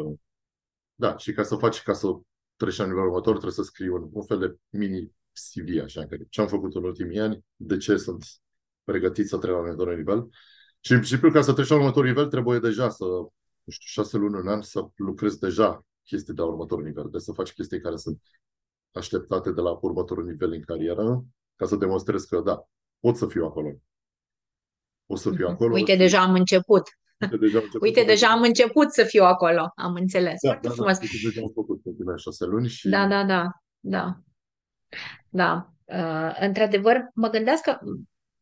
da, 0.95 1.17
și 1.17 1.31
ca 1.31 1.43
să 1.43 1.55
faci, 1.55 1.81
ca 1.81 1.93
să 1.93 2.07
treci 2.55 2.77
la 2.77 2.85
nivelul 2.85 3.07
următor, 3.07 3.31
trebuie 3.31 3.51
să 3.53 3.63
scrii 3.63 3.87
un, 3.87 4.09
un 4.11 4.23
fel 4.23 4.39
de 4.39 4.55
mini 4.69 5.11
CV, 5.33 5.83
așa, 5.83 6.05
că 6.05 6.17
ce 6.29 6.41
am 6.41 6.47
făcut 6.47 6.75
în 6.75 6.83
ultimii 6.83 7.19
ani, 7.19 7.45
de 7.55 7.77
ce 7.77 7.97
sunt 7.97 8.23
pregătit 8.83 9.27
să 9.27 9.37
trec 9.37 9.53
la 9.53 9.59
următorul 9.59 9.95
nivel. 9.95 10.29
Și 10.79 10.91
în 10.91 10.97
principiu, 10.97 11.31
ca 11.31 11.41
să 11.41 11.53
treci 11.53 11.67
la 11.67 11.75
următorul 11.75 12.07
nivel, 12.07 12.27
trebuie 12.27 12.59
deja 12.59 12.89
să, 12.89 13.05
nu 13.63 13.71
știu, 13.71 14.01
șase 14.03 14.17
luni, 14.17 14.39
în 14.39 14.47
an, 14.47 14.61
să 14.61 14.87
lucrezi 14.95 15.39
deja 15.39 15.85
chestii 16.03 16.33
de 16.33 16.41
la 16.41 16.47
următorul 16.47 16.83
nivel. 16.83 17.09
Deci 17.11 17.21
să 17.21 17.31
faci 17.31 17.53
chestii 17.53 17.81
care 17.81 17.95
sunt 17.95 18.21
așteptate 18.91 19.51
de 19.51 19.61
la 19.61 19.77
următorul 19.81 20.25
nivel 20.25 20.51
în 20.51 20.61
carieră, 20.61 21.23
ca 21.55 21.65
să 21.65 21.75
demonstrezi 21.75 22.27
că, 22.27 22.41
da, 22.41 22.63
pot 22.99 23.15
să 23.17 23.27
fiu 23.27 23.45
acolo. 23.45 23.69
Pot 25.05 25.17
să 25.17 25.29
fiu 25.29 25.45
mhm. 25.45 25.53
acolo. 25.53 25.73
Uite, 25.73 25.91
și... 25.91 25.97
deja 25.97 26.21
am 26.21 26.33
început. 26.33 26.83
Uite, 27.19 27.37
deja 27.37 27.57
am 27.57 27.63
început, 27.63 27.81
Uite, 27.81 28.03
deja 28.03 28.27
am 28.27 28.41
început 28.41 28.91
să 28.91 29.03
fiu 29.03 29.23
acolo. 29.23 29.71
Am 29.75 29.93
înțeles. 29.93 30.37
Da, 30.41 30.49
Foarte 30.49 30.67
da, 30.67 30.73
frumos. 30.73 30.97
Da, 30.97 31.05
deja 31.23 31.41
am 31.41 31.51
făcut 31.53 31.81
în 31.83 32.17
șase 32.17 32.45
luni 32.45 32.67
și... 32.67 32.89
Da, 32.89 33.07
da, 33.07 33.25
da. 33.25 33.49
Da. 33.79 34.19
Da. 35.29 35.73
Uh, 35.85 36.37
într-adevăr, 36.39 37.09
mă 37.13 37.29
gândească 37.29 37.79
că 37.81 37.87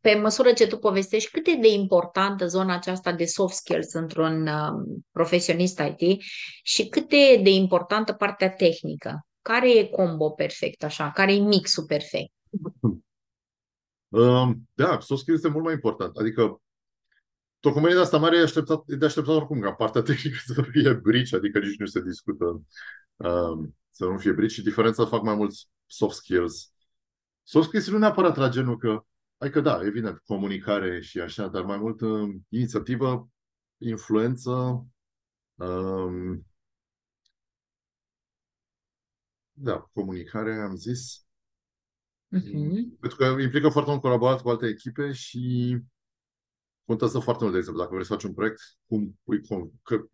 pe 0.08 0.16
măsură 0.16 0.54
ce 0.54 0.68
tu 0.68 0.78
povestești, 0.78 1.32
cât 1.32 1.48
e 1.48 1.56
de 1.62 1.68
importantă 1.68 2.48
zona 2.48 2.76
aceasta 2.76 3.14
de 3.14 3.26
soft 3.26 3.56
skills 3.56 3.94
într-un 3.94 4.48
uh, 4.48 5.00
profesionist 5.12 5.82
IT 5.98 6.22
și 6.64 6.88
cât 6.88 7.12
e 7.12 7.42
de 7.44 7.50
importantă 7.50 8.14
partea 8.14 8.50
tehnică? 8.50 9.28
Care 9.42 9.78
e 9.78 9.88
combo 9.88 10.30
perfect, 10.30 10.84
așa? 10.84 11.12
Care 11.12 11.34
e 11.34 11.40
mixul 11.40 11.84
perfect? 11.84 12.32
Uh, 14.08 14.50
da, 14.74 15.00
soft 15.00 15.22
skills 15.22 15.38
este 15.38 15.50
mult 15.50 15.64
mai 15.64 15.74
important. 15.74 16.18
Adică 16.18 16.62
Tocmai 17.60 17.94
de 17.94 18.00
asta 18.00 18.18
mare 18.18 18.38
e, 18.38 18.42
așteptat, 18.42 18.84
e 18.86 18.96
de 18.96 19.06
așteptat 19.06 19.36
oricum 19.36 19.60
ca 19.60 19.72
partea 19.72 20.02
tehnică 20.12 20.38
să 20.46 20.62
fie 20.62 20.94
brici, 20.94 21.34
adică 21.34 21.60
nici 21.60 21.80
nu 21.80 21.86
se 21.86 22.02
discută 22.02 22.62
uh, 23.16 23.68
să 23.90 24.06
nu 24.06 24.18
fie 24.18 24.32
brici 24.32 24.52
și 24.52 24.64
diferența 24.64 25.06
fac 25.06 25.22
mai 25.22 25.36
mulți 25.36 25.68
soft 25.86 26.16
skills. 26.16 26.72
Soft 27.44 27.68
skills 27.68 27.90
nu 27.90 27.98
neapărat 27.98 28.36
la 28.38 28.50
genul 28.50 28.78
că 28.78 29.06
Adică 29.38 29.62
da, 29.62 29.86
evident, 29.86 30.18
comunicare 30.18 31.02
și 31.02 31.20
așa, 31.20 31.48
dar 31.48 31.64
mai 31.64 31.78
mult 31.78 32.02
uh, 32.02 32.36
inițiativă, 32.50 33.30
influență, 33.78 34.86
um, 35.56 36.46
da, 39.54 39.90
comunicare, 39.94 40.54
am 40.54 40.76
zis. 40.76 41.28
Uh-huh. 42.36 43.00
Pentru 43.00 43.18
că 43.18 43.42
implică 43.42 43.70
foarte 43.70 43.90
mult 43.90 44.02
colaborat 44.02 44.42
cu 44.42 44.50
alte 44.50 44.68
echipe 44.68 45.12
și 45.12 45.78
contează 46.86 47.20
foarte 47.20 47.42
mult, 47.42 47.54
de 47.54 47.60
exemplu, 47.60 47.82
dacă 47.82 47.94
vrei 47.94 48.06
să 48.06 48.14
faci 48.14 48.24
un 48.24 48.34
proiect, 48.34 48.62
cum, 48.88 49.20
cum 49.48 49.80
că, 49.84 50.06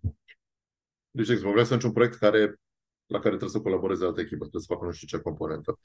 deci, 1.12 1.30
exemplu, 1.30 1.52
vrei 1.52 1.66
să 1.66 1.74
faci 1.74 1.84
un 1.84 1.92
proiect 1.92 2.16
care, 2.16 2.60
la 3.06 3.18
care 3.20 3.36
trebuie 3.36 3.50
să 3.50 3.62
colaboreze 3.62 4.06
alte 4.06 4.22
echipe, 4.22 4.38
trebuie 4.38 4.62
să 4.62 4.74
facă 4.74 4.86
nu 4.86 4.92
știu 4.92 5.08
ce 5.08 5.24
componentă 5.24 5.80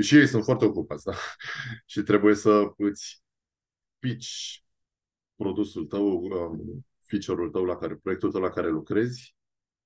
și 0.00 0.16
ei 0.16 0.26
sunt 0.26 0.44
foarte 0.44 0.64
ocupați, 0.64 1.04
da? 1.04 1.12
și 1.92 2.02
trebuie 2.02 2.34
să 2.34 2.72
îți 2.76 3.22
pitch 3.98 4.28
produsul 5.36 5.86
tău, 5.86 6.22
um, 6.22 6.86
feature-ul 7.00 7.50
tău 7.50 7.64
la 7.64 7.76
care, 7.76 7.94
proiectul 7.94 8.30
tău 8.30 8.40
la 8.40 8.50
care 8.50 8.68
lucrezi, 8.68 9.34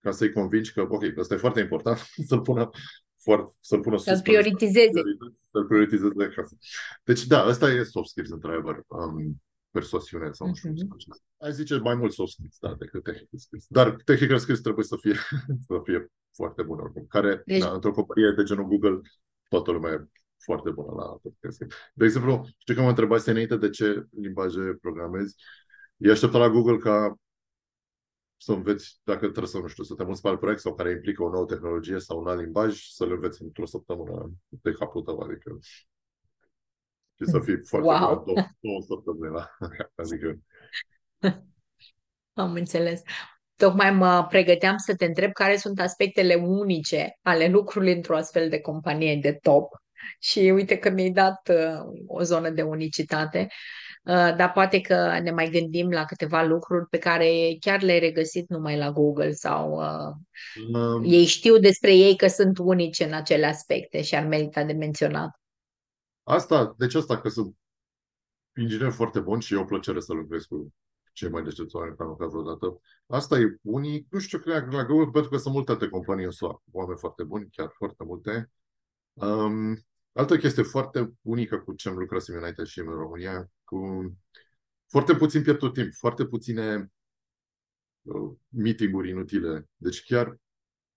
ca 0.00 0.10
să-i 0.10 0.32
convingi 0.32 0.72
că, 0.72 0.80
ok, 0.80 1.02
ăsta 1.16 1.34
e 1.34 1.38
foarte 1.38 1.60
important, 1.60 1.98
să-l 2.28 2.40
pună 2.40 2.70
foarte, 3.22 3.56
să-l 3.60 3.80
pună 3.80 3.96
să-l 3.96 4.20
prioritizeze. 4.22 5.02
Să-l 5.50 5.66
prioritizeze 5.66 6.24
acasă. 6.24 6.56
Deci, 7.04 7.26
da, 7.26 7.46
ăsta 7.48 7.70
e 7.70 7.82
soft 7.82 8.08
skills, 8.08 8.30
într-adevăr. 8.30 8.84
Um, 8.86 9.42
persoasiune 9.70 10.32
sau 10.32 10.46
nu 10.46 10.54
știu 10.54 10.72
uh-huh. 10.72 11.36
Ai 11.36 11.52
zice 11.52 11.78
mai 11.78 11.94
mult 11.94 12.12
soft 12.12 12.32
skills, 12.32 12.56
da, 12.60 12.74
decât 12.74 13.02
technical 13.02 13.38
skills. 13.38 13.66
Dar 13.68 13.96
technical 14.04 14.38
skills 14.38 14.60
trebuie 14.60 14.84
să 14.84 14.96
fie, 15.00 15.14
să 15.68 15.80
fie 15.84 16.12
foarte 16.34 16.62
bun 16.62 16.78
oricum. 16.78 17.06
Care, 17.08 17.42
deci... 17.44 17.60
da, 17.60 17.70
într-o 17.70 17.92
companie 17.92 18.32
de 18.36 18.42
genul 18.42 18.66
Google, 18.66 19.00
toată 19.48 19.70
lumea 19.70 19.92
e 19.92 20.08
foarte 20.44 20.70
bună 20.70 21.02
la 21.02 21.04
podcast. 21.22 21.58
De 21.94 22.04
exemplu, 22.04 22.46
știu 22.58 22.74
că 22.74 22.80
mă 22.80 22.88
întrebați 22.88 23.28
înainte 23.28 23.56
de 23.56 23.70
ce 23.70 24.06
limbaje 24.20 24.78
programezi. 24.80 25.34
E 25.96 26.10
așteptat 26.10 26.40
la 26.40 26.48
Google 26.48 26.76
ca 26.76 27.14
să 28.36 28.52
înveți, 28.52 29.00
dacă 29.04 29.18
trebuie 29.18 29.46
să, 29.46 29.58
nu 29.58 29.66
știu, 29.66 29.84
să 29.84 29.94
te 29.94 30.04
muți 30.04 30.20
pe 30.20 30.28
alt 30.28 30.40
proiect 30.40 30.60
sau 30.60 30.74
care 30.74 30.90
implică 30.90 31.22
o 31.22 31.30
nouă 31.30 31.44
tehnologie 31.44 31.98
sau 31.98 32.18
un 32.18 32.26
alt 32.26 32.40
limbaj, 32.40 32.88
să 32.88 33.06
le 33.06 33.12
înveți 33.12 33.42
într-o 33.42 33.66
săptămână 33.66 34.30
de 34.48 34.72
capul 34.72 35.02
tău, 35.02 35.18
adică 35.18 35.58
și 37.18 37.24
să 37.24 37.40
fii 37.40 37.64
foarte 37.64 37.88
wow. 37.88 38.14
bun 38.14 38.24
două, 38.24 38.46
două 38.60 38.80
săptămâni 38.86 39.34
la 39.34 39.50
adică 40.02 40.38
Am 42.32 42.52
înțeles. 42.52 43.02
Tocmai 43.58 43.90
mă 43.90 44.26
pregăteam 44.28 44.76
să 44.76 44.96
te 44.96 45.04
întreb 45.04 45.32
care 45.32 45.56
sunt 45.56 45.80
aspectele 45.80 46.34
unice 46.34 47.18
ale 47.22 47.48
lucrului 47.48 47.92
într-o 47.92 48.16
astfel 48.16 48.48
de 48.48 48.60
companie 48.60 49.16
de 49.16 49.32
top. 49.32 49.72
Și 50.20 50.38
uite 50.38 50.76
că 50.76 50.90
mi-ai 50.90 51.10
dat 51.10 51.48
uh, 51.48 51.80
o 52.06 52.22
zonă 52.22 52.50
de 52.50 52.62
unicitate, 52.62 53.46
uh, 54.02 54.34
dar 54.36 54.52
poate 54.52 54.80
că 54.80 55.18
ne 55.22 55.30
mai 55.30 55.50
gândim 55.50 55.90
la 55.90 56.04
câteva 56.04 56.42
lucruri 56.42 56.86
pe 56.86 56.98
care 56.98 57.56
chiar 57.60 57.82
le-ai 57.82 57.98
regăsit 57.98 58.48
numai 58.48 58.76
la 58.76 58.90
Google 58.90 59.32
sau 59.32 59.72
uh, 59.72 60.14
um, 60.72 61.04
ei 61.04 61.24
știu 61.24 61.58
despre 61.58 61.94
ei 61.94 62.16
că 62.16 62.26
sunt 62.26 62.58
unice 62.58 63.04
în 63.04 63.12
acele 63.12 63.46
aspecte 63.46 64.02
și 64.02 64.14
ar 64.14 64.26
merita 64.26 64.64
de 64.64 64.72
menționat. 64.72 65.40
Asta, 66.22 66.74
deci 66.76 66.94
asta 66.94 67.20
că 67.20 67.28
sunt 67.28 67.56
inginer 68.56 68.90
foarte 68.90 69.20
bun 69.20 69.40
și 69.40 69.54
e 69.54 69.56
o 69.56 69.64
plăcere 69.64 70.00
să 70.00 70.12
lucrez 70.12 70.44
cu 70.44 70.72
cei 71.18 71.30
mai 71.30 71.42
deștepți 71.42 71.76
oameni 71.76 71.96
pe 71.96 72.02
am 72.02 72.08
lucrat 72.08 72.28
vreodată. 72.28 72.80
Asta 73.06 73.38
e 73.38 73.58
unii, 73.62 74.06
nu 74.10 74.18
știu, 74.18 74.38
cred 74.38 74.72
la 74.72 74.84
Google, 74.84 75.10
pentru 75.10 75.30
că 75.30 75.36
sunt 75.36 75.54
multe 75.54 75.70
alte 75.72 75.88
companii 75.88 76.24
în 76.24 76.30
SUA, 76.30 76.62
oameni 76.72 76.98
foarte 76.98 77.22
buni, 77.24 77.48
chiar 77.50 77.70
foarte 77.76 78.04
multe. 78.04 78.50
Um, 79.12 79.78
altă 80.12 80.36
chestie 80.36 80.62
foarte 80.62 81.12
unică 81.22 81.58
cu 81.58 81.74
ce 81.74 81.88
am 81.88 81.96
lucrat 81.98 82.26
în 82.26 82.42
United 82.42 82.64
și 82.64 82.78
în 82.78 82.84
România, 82.84 83.50
cu 83.64 83.78
foarte 84.86 85.14
puțin 85.14 85.42
pierdut 85.42 85.74
timp, 85.74 85.92
foarte 85.92 86.26
puține 86.26 86.92
uh, 88.02 88.36
meeting-uri 88.48 89.08
inutile. 89.08 89.68
Deci 89.76 90.04
chiar 90.04 90.36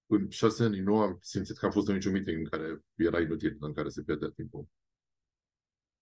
în 0.06 0.30
șase 0.30 0.64
ani 0.64 0.80
nu 0.80 1.00
am 1.00 1.18
simțit 1.22 1.58
că 1.58 1.66
am 1.66 1.72
fost 1.72 1.88
în 1.88 1.94
niciun 1.94 2.12
meeting 2.12 2.38
în 2.38 2.46
care 2.46 2.80
era 2.96 3.20
inutil, 3.20 3.58
în 3.60 3.74
care 3.74 3.90
se 3.90 4.02
pierdea 4.02 4.30
timpul. 4.30 4.68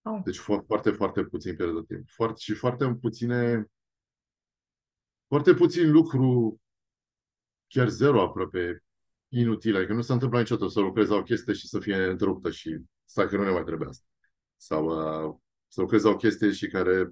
Oh. 0.02 0.22
Deci 0.24 0.38
foarte, 0.38 0.92
foarte 0.92 1.24
puțin 1.24 1.56
pierdut 1.56 1.88
timp. 1.88 2.10
Foarte, 2.10 2.40
și 2.40 2.54
foarte 2.54 2.98
puține 3.02 3.70
foarte 5.30 5.54
puțin 5.54 5.92
lucru, 5.92 6.60
chiar 7.68 7.90
zero 7.90 8.22
aproape, 8.22 8.84
inutil. 9.28 9.76
Adică 9.76 9.94
nu 9.94 10.02
se 10.02 10.14
întâmplă 10.14 10.40
niciodată 10.40 10.72
să 10.72 10.80
lucrezi 10.80 11.10
la 11.10 11.16
o 11.16 11.24
chestie 11.24 11.54
și 11.54 11.68
să 11.68 11.80
fie 11.80 11.96
întreruptă 11.96 12.52
și 12.52 12.80
stai 13.06 13.28
că 13.28 13.38
nu 13.38 13.44
ne 13.44 13.52
mai 13.52 13.64
trebuie 13.64 13.88
asta. 13.88 14.06
Sau 14.58 14.86
uh, 14.86 15.36
să 15.68 15.82
lucrezi 15.82 16.04
la 16.04 16.10
o 16.10 16.16
chestie 16.16 16.52
și 16.52 16.68
care 16.68 17.12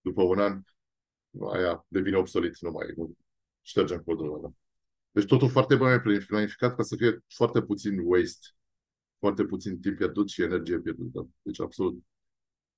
după 0.00 0.22
un 0.22 0.38
an 0.38 0.62
aia 1.52 1.84
devine 1.88 2.16
obsolet, 2.16 2.60
nu 2.60 2.70
mai 2.70 2.86
nu 2.96 3.16
ștergem 3.62 4.02
codul 4.02 4.34
ăla. 4.34 4.52
Deci 5.10 5.26
totul 5.26 5.48
foarte 5.48 5.76
bine 5.76 6.00
planificat 6.26 6.76
ca 6.76 6.82
să 6.82 6.96
fie 6.96 7.24
foarte 7.34 7.62
puțin 7.62 7.98
waste, 8.04 8.46
foarte 9.18 9.44
puțin 9.44 9.80
timp 9.80 9.96
pierdut 9.96 10.28
și 10.28 10.42
energie 10.42 10.78
pierdută. 10.78 11.28
Deci 11.42 11.60
absolut 11.60 12.04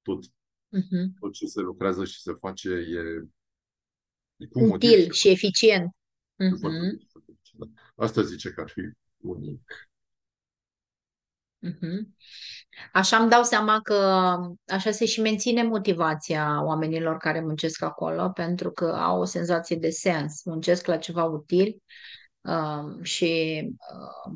tot, 0.02 0.25
uh-huh. 0.26 1.18
tot 1.21 1.32
ce 1.32 1.47
se 1.47 1.61
lucrează 1.61 2.04
și 2.04 2.21
se 2.21 2.32
face 2.32 2.71
e, 2.71 3.28
e 4.43 4.47
cu 4.47 4.59
util 4.59 4.99
motiv. 4.99 5.13
și 5.13 5.29
eficient. 5.29 5.91
Uh-huh. 6.35 7.09
Asta 7.95 8.23
zice 8.23 8.51
că 8.51 8.61
ar 8.61 8.69
fi 8.69 8.81
unic. 9.17 9.89
Uh-huh. 11.67 12.07
Așa 12.93 13.17
îmi 13.17 13.31
dau 13.31 13.43
seama 13.43 13.81
că 13.81 13.95
așa 14.67 14.91
se 14.91 15.07
și 15.07 15.21
menține 15.21 15.63
motivația 15.63 16.65
oamenilor 16.65 17.17
care 17.17 17.41
muncesc 17.41 17.83
acolo, 17.83 18.29
pentru 18.29 18.71
că 18.71 18.85
au 18.85 19.21
o 19.21 19.25
senzație 19.25 19.77
de 19.77 19.91
sens, 19.91 20.45
muncesc 20.45 20.87
la 20.87 20.97
ceva 20.97 21.25
util 21.25 21.83
uh, 22.41 23.03
și 23.03 23.63
uh, 23.69 24.33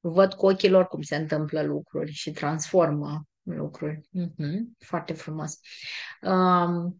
văd 0.00 0.34
cu 0.34 0.46
ochii 0.46 0.68
lor 0.68 0.86
cum 0.86 1.02
se 1.02 1.16
întâmplă 1.16 1.62
lucruri 1.62 2.12
și 2.12 2.30
transformă 2.30 3.26
lucruri. 3.42 4.00
Uh-huh. 4.00 4.58
Foarte 4.78 5.12
frumos. 5.12 5.58
Uh, 6.22 6.92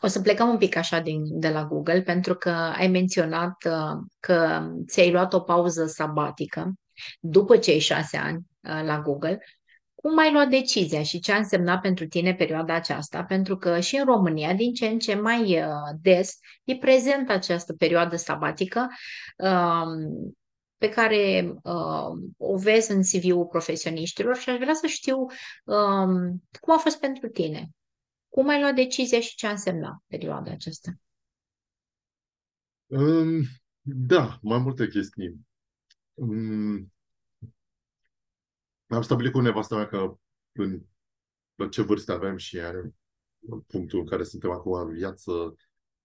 o 0.00 0.06
să 0.06 0.20
plecăm 0.20 0.48
un 0.48 0.58
pic 0.58 0.76
așa 0.76 1.00
din, 1.00 1.40
de 1.40 1.48
la 1.48 1.64
Google, 1.64 2.02
pentru 2.02 2.34
că 2.34 2.50
ai 2.50 2.88
menționat 2.88 3.54
uh, 3.64 4.02
că 4.20 4.68
ți-ai 4.86 5.10
luat 5.10 5.32
o 5.32 5.40
pauză 5.40 5.86
sabatică 5.86 6.72
după 7.20 7.56
cei 7.56 7.78
șase 7.78 8.16
ani 8.16 8.36
uh, 8.36 8.82
la 8.84 9.00
Google. 9.00 9.38
Cum 9.94 10.18
ai 10.18 10.32
luat 10.32 10.48
decizia 10.48 11.02
și 11.02 11.18
ce 11.18 11.32
a 11.32 11.36
însemnat 11.36 11.80
pentru 11.80 12.06
tine 12.06 12.34
perioada 12.34 12.74
aceasta? 12.74 13.24
Pentru 13.24 13.56
că 13.56 13.80
și 13.80 13.96
în 13.96 14.04
România, 14.04 14.54
din 14.54 14.72
ce 14.72 14.86
în 14.86 14.98
ce 14.98 15.14
mai 15.14 15.60
uh, 15.60 15.68
des, 16.00 16.38
e 16.64 16.76
prezent 16.76 17.30
această 17.30 17.72
perioadă 17.72 18.16
sabatică 18.16 18.88
um, 19.36 20.36
pe 20.78 20.88
care 20.88 21.52
uh, 21.62 22.18
o 22.36 22.56
vezi 22.56 22.92
în 22.92 23.02
CV-ul 23.02 23.46
profesioniștilor 23.46 24.36
și 24.36 24.50
aș 24.50 24.56
vrea 24.56 24.74
să 24.74 24.86
știu 24.86 25.16
um, 25.64 26.42
cum 26.60 26.74
a 26.74 26.78
fost 26.78 27.00
pentru 27.00 27.28
tine. 27.28 27.68
Cum 28.36 28.48
ai 28.48 28.60
luat 28.60 28.74
decizia 28.74 29.20
și 29.20 29.36
ce 29.36 29.46
a 29.46 29.50
însemnat 29.50 30.02
perioada 30.06 30.50
aceasta? 30.50 30.90
Um, 32.86 33.42
da, 33.80 34.38
mai 34.42 34.58
multe 34.58 34.88
chestii. 34.88 35.46
Um, 36.14 36.92
am 38.86 39.02
stabilit 39.02 39.32
cu 39.32 39.40
nevasta 39.40 39.76
mea 39.76 39.86
că 39.86 40.18
în, 40.52 40.82
la 41.54 41.68
ce 41.68 41.82
vârstă 41.82 42.12
avem 42.12 42.36
și 42.36 42.58
în 43.38 43.60
punctul 43.66 43.98
în 43.98 44.06
care 44.06 44.22
suntem 44.22 44.50
acum 44.50 44.72
în 44.72 44.92
viață, 44.92 45.56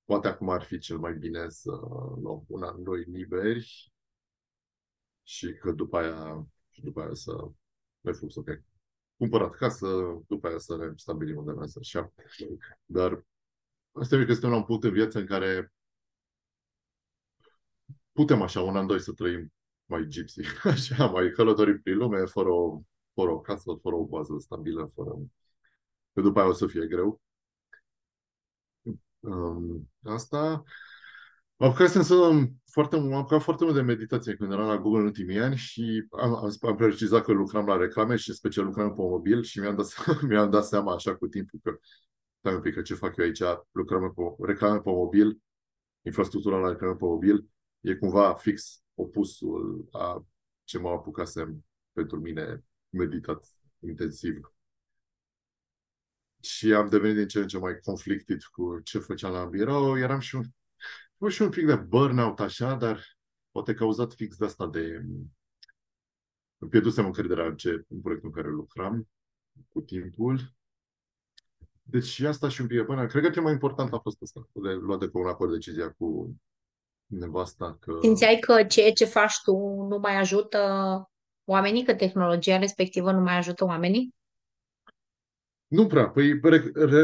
poate 0.06 0.28
acum 0.28 0.50
ar 0.50 0.64
fi 0.64 0.80
cel 0.80 0.98
mai 0.98 1.14
bine 1.14 1.50
să 1.50 1.72
luăm 2.22 2.44
un 2.48 2.64
an, 2.64 2.84
doi 2.84 3.04
liberi 3.04 3.94
și 5.24 5.54
că 5.54 5.72
după 5.72 5.98
aia, 5.98 6.48
și 6.70 6.82
după 6.82 7.02
aia 7.02 7.14
să 7.14 7.52
ne 8.02 8.12
fum 8.12 8.30
să 8.30 8.42
cumpărat 9.22 9.56
casă, 9.56 9.88
după 10.28 10.48
aia 10.48 10.58
să 10.58 10.78
ne 10.78 10.94
stabilim 10.96 11.38
unde 11.38 11.52
vrem 11.52 11.68
să 11.68 11.78
așa. 11.82 12.14
Dar 12.86 13.26
asta 13.92 14.16
e 14.16 14.26
că 14.26 14.32
suntem 14.32 14.50
la 14.50 14.56
un 14.56 14.64
punct 14.64 14.84
în 14.84 14.92
viață 14.92 15.20
în 15.20 15.26
care 15.26 15.74
putem 18.12 18.42
așa 18.42 18.62
un 18.62 18.76
an, 18.76 18.88
doi 18.88 19.00
să 19.00 19.12
trăim 19.12 19.54
mai 19.86 20.06
gypsy, 20.08 20.42
așa, 20.64 21.06
mai 21.06 21.32
călătorim 21.32 21.82
prin 21.82 21.98
lume, 21.98 22.26
fără 22.26 22.50
o, 22.50 22.82
fără 23.14 23.32
o 23.32 23.40
casă, 23.42 23.72
fără 23.82 23.96
o 23.96 24.06
bază 24.06 24.34
stabilă, 24.40 24.92
fără... 24.96 25.12
Că 26.14 26.22
după 26.22 26.40
aia 26.40 26.50
o 26.50 26.54
să 26.54 26.68
fie 26.68 26.88
greu. 26.88 27.22
Um, 29.20 29.90
asta 30.04 30.64
M-am 31.62 31.70
apucat 31.70 31.90
să 31.90 32.48
foarte, 32.66 32.96
m-am 32.96 33.14
apucat 33.14 33.42
foarte 33.42 33.64
mult 33.64 33.76
de 33.76 33.82
meditație 33.82 34.36
când 34.36 34.52
eram 34.52 34.68
la 34.68 34.78
Google 34.78 35.00
în 35.00 35.06
ultimii 35.06 35.40
ani 35.40 35.56
și 35.56 36.08
am, 36.10 36.36
am, 36.36 36.52
am 36.62 36.76
precizat 36.76 37.24
că 37.24 37.32
lucram 37.32 37.66
la 37.66 37.78
reclame 37.78 38.16
și 38.16 38.34
special 38.34 38.66
lucram 38.66 38.94
pe 38.94 39.02
mobil 39.02 39.44
și 39.44 39.60
mi-am 39.60 39.76
dat, 39.76 39.88
mi-am 40.30 40.50
dat 40.50 40.66
seama 40.66 40.94
așa 40.94 41.16
cu 41.16 41.28
timpul 41.28 41.60
că 41.64 41.80
stai 42.40 42.54
un 42.54 42.62
pic 42.62 42.74
că 42.74 42.82
ce 42.82 42.94
fac 42.94 43.18
eu 43.18 43.26
aici, 43.26 43.42
lucrăm 43.72 44.14
pe 44.14 44.44
reclame 44.46 44.80
pe 44.80 44.90
mobil, 44.90 45.42
infrastructura 46.02 46.58
la 46.58 46.70
reclame 46.70 46.96
pe 46.96 47.06
mobil, 47.06 47.50
e 47.82 47.96
cumva 47.96 48.34
fix 48.34 48.84
opusul 48.94 49.88
a 49.92 50.26
ce 50.64 50.80
m-am 50.80 50.94
apucasem 50.94 51.66
pentru 51.92 52.20
mine 52.20 52.64
meditat 52.90 53.46
intensiv. 53.80 54.54
Și 56.40 56.74
am 56.74 56.90
devenit 56.90 57.16
din 57.16 57.28
ce 57.28 57.40
în 57.40 57.48
ce 57.48 57.58
mai 57.58 57.80
conflictit 57.84 58.44
cu 58.44 58.80
ce 58.84 59.00
făceam 59.00 59.32
la 59.32 59.46
birou. 59.46 59.98
Eram 59.98 60.20
și 60.20 60.36
un 60.36 60.44
fost 61.22 61.36
și 61.36 61.42
un 61.42 61.50
pic 61.50 61.66
de 61.66 61.76
burnout 61.76 62.40
așa, 62.40 62.76
dar 62.76 63.04
poate 63.52 63.74
cauzat 63.74 64.14
fix 64.14 64.38
de 64.38 64.46
asta 64.46 64.68
de... 64.68 65.06
Îmi 66.58 66.70
pierdusem 66.70 67.06
încrederea 67.06 67.46
în, 67.46 67.56
ce, 67.56 67.86
în 67.88 68.02
proiectul 68.02 68.30
în 68.30 68.36
care 68.36 68.50
lucram 68.50 69.08
cu 69.70 69.82
timpul. 69.82 70.54
Deci 71.82 72.04
și 72.04 72.26
asta 72.26 72.50
și 72.50 72.62
un 72.62 72.68
pic 72.68 72.86
până. 72.86 73.06
Cred 73.06 73.24
că 73.24 73.30
cel 73.30 73.42
mai 73.42 73.52
important 73.52 73.94
a 73.94 74.00
fost 74.00 74.22
asta, 74.22 74.48
de 74.54 74.72
luat 74.72 75.00
de 75.00 75.10
pe 75.10 75.18
un 75.18 75.28
acord 75.28 75.52
decizia 75.52 75.92
cu 75.92 76.36
nevasta 77.06 77.78
că... 77.80 77.98
Simțeai 78.02 78.40
că 78.40 78.64
ceea 78.64 78.94
ce 78.94 79.06
faci 79.06 79.42
tu 79.44 79.54
nu 79.90 79.98
mai 79.98 80.16
ajută 80.16 80.60
oamenii, 81.44 81.86
că 81.86 81.96
tehnologia 81.96 82.58
respectivă 82.58 83.12
nu 83.12 83.22
mai 83.22 83.38
ajută 83.38 83.66
oamenii? 83.66 84.16
Nu 85.68 85.88
prea. 85.88 86.10
Păi 86.10 86.40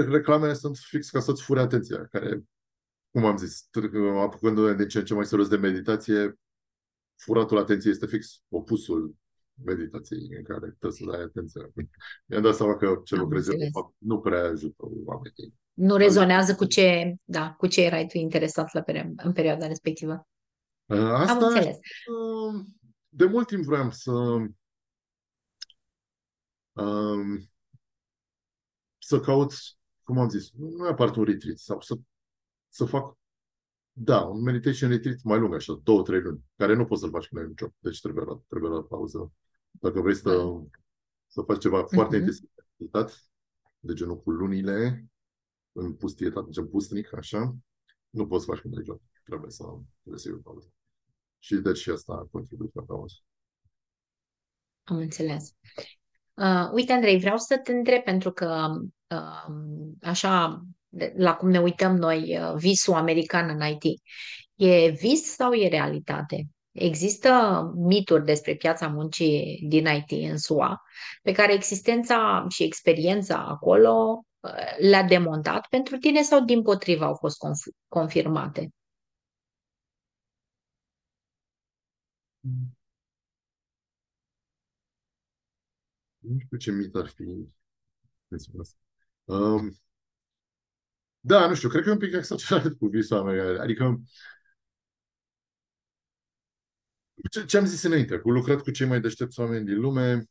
reclamele 0.10 0.54
sunt 0.54 0.78
fix 0.78 1.10
ca 1.10 1.20
să-ți 1.20 1.44
fure 1.44 1.60
atenția, 1.60 2.06
care 2.06 2.44
cum 3.18 3.26
am 3.26 3.38
zis, 3.38 3.70
apucându-ne 4.22 4.74
de 4.74 4.86
ce 4.86 4.98
în 4.98 5.06
ce 5.06 5.14
mai 5.14 5.26
serios 5.26 5.48
de 5.48 5.58
meditație, 5.58 6.40
furatul 7.16 7.58
atenției 7.58 7.92
este 7.92 8.06
fix 8.06 8.42
opusul 8.50 9.16
meditației 9.64 10.28
în 10.38 10.44
care 10.44 10.76
trebuie 10.80 10.92
să 10.92 11.06
dai 11.12 11.22
atenție. 11.22 11.62
Mi-am 12.26 12.42
dat 12.42 12.56
seama 12.56 12.76
că 12.76 13.02
ce 13.04 13.16
lucrez 13.16 13.48
eu, 13.48 13.58
nu 13.98 14.20
prea 14.20 14.44
ajută 14.44 14.84
oamenii. 15.06 15.54
Nu 15.74 15.96
rezonează 15.96 16.56
cu 16.56 16.66
ce, 16.66 17.16
da, 17.24 17.54
cu 17.54 17.68
ce 17.68 17.82
erai 17.82 18.08
tu 18.08 18.18
interesat 18.18 18.74
la 18.74 18.82
peri- 18.82 19.14
în 19.16 19.34
perioada 19.34 19.68
respectivă. 19.68 20.28
Asta, 20.86 21.32
Am 21.32 21.44
înțeles. 21.44 21.78
De 23.10 23.26
mult 23.26 23.48
timp 23.48 23.64
vreau 23.64 23.92
să 23.92 24.12
um, 26.74 27.50
să 28.98 29.20
caut, 29.20 29.54
cum 30.04 30.20
am 30.20 30.30
zis, 30.30 30.52
nu 30.52 30.84
neapărat 30.84 31.16
un 31.16 31.24
retreat, 31.24 31.58
sau 31.58 31.82
să 31.82 31.96
să 32.78 32.86
fac, 32.86 33.18
da, 33.92 34.22
un 34.22 34.42
meditation 34.42 34.90
retreat 34.90 35.22
mai 35.24 35.40
lung, 35.40 35.54
așa, 35.54 35.80
două, 35.84 36.02
trei 36.02 36.22
luni, 36.22 36.44
care 36.56 36.76
nu 36.76 36.86
poți 36.86 37.02
să-l 37.02 37.10
faci 37.10 37.28
când 37.28 37.42
ai 37.42 37.48
un 37.48 37.54
job, 37.58 37.74
deci 37.80 38.02
trebuie 38.02 38.26
la, 38.26 38.42
trebuie 38.48 38.72
la 38.72 38.84
pauză. 38.84 39.32
Dacă 39.72 40.02
vrei 40.02 40.16
să, 40.16 40.62
să 41.28 41.42
faci 41.42 41.60
ceva 41.60 41.84
uh-huh. 41.84 41.94
foarte 41.94 42.16
intensiv, 42.16 42.50
de 43.80 43.94
genul 43.94 44.22
cu 44.22 44.32
lunile, 44.32 45.06
în 45.72 45.94
pustietate, 45.94 46.50
gen 46.50 46.68
pustnic, 46.68 47.14
așa, 47.14 47.56
nu 48.10 48.28
poți 48.28 48.46
să 48.46 48.52
faci 48.52 48.62
când 48.62 48.78
ai 48.78 48.84
job. 48.84 49.02
Trebuie 49.24 49.52
să, 49.52 49.64
trebuie 50.02 50.22
să 50.22 50.28
iei 50.28 50.38
o 50.38 50.42
pauză. 50.42 50.72
Și 51.40 51.56
deci 51.56 51.78
și 51.78 51.90
asta 51.90 52.14
a 52.14 52.28
contribuit 52.32 52.76
la 52.76 52.82
pauză. 52.82 53.16
Am 54.84 54.98
înțeles. 54.98 55.56
Uh, 56.34 56.70
uite, 56.74 56.92
Andrei, 56.94 57.20
vreau 57.20 57.38
să 57.38 57.60
te 57.64 57.72
întreb, 57.72 58.04
pentru 58.04 58.32
că 58.32 58.80
uh, 59.08 59.96
așa 60.02 60.66
la 61.16 61.36
cum 61.36 61.50
ne 61.50 61.60
uităm 61.60 61.96
noi, 61.96 62.40
uh, 62.40 62.54
visul 62.56 62.94
american 62.94 63.50
în 63.50 63.68
IT. 63.68 64.02
E 64.56 64.90
vis 64.90 65.24
sau 65.24 65.54
e 65.54 65.68
realitate? 65.68 66.48
Există 66.72 67.62
mituri 67.76 68.26
despre 68.26 68.56
piața 68.56 68.88
muncii 68.88 69.66
din 69.68 69.86
IT 69.86 70.30
în 70.32 70.38
SUA, 70.38 70.82
pe 71.22 71.32
care 71.32 71.54
existența 71.54 72.46
și 72.50 72.64
experiența 72.64 73.46
acolo 73.46 74.24
uh, 74.40 74.78
le-a 74.80 75.04
demontat 75.04 75.68
pentru 75.70 75.98
tine 75.98 76.22
sau 76.22 76.46
din 76.46 76.62
potriva 76.62 77.06
au 77.06 77.16
fost 77.16 77.38
conf- 77.38 77.76
confirmate? 77.88 78.70
Nu 86.20 86.40
știu 86.40 86.58
ce 86.58 86.72
mit 86.72 86.96
ar 86.96 87.08
fi. 87.08 87.24
Um, 89.26 89.78
da, 91.28 91.48
nu 91.48 91.56
știu, 91.56 91.70
cred 91.70 91.84
că 91.84 91.90
e 91.90 91.92
un 91.92 91.98
pic 91.98 92.14
exagerat 92.14 92.74
cu 92.80 92.88
visul 92.88 93.18
american. 93.18 93.60
Adică, 93.62 94.02
ce, 97.32 97.46
ce 97.46 97.58
am 97.58 97.66
zis 97.66 97.84
înainte, 97.84 98.18
cu 98.20 98.32
lucrat 98.32 98.62
cu 98.62 98.72
cei 98.72 98.88
mai 98.88 99.02
deștepți 99.02 99.40
oameni 99.40 99.66
din 99.66 99.80
lume, 99.80 100.24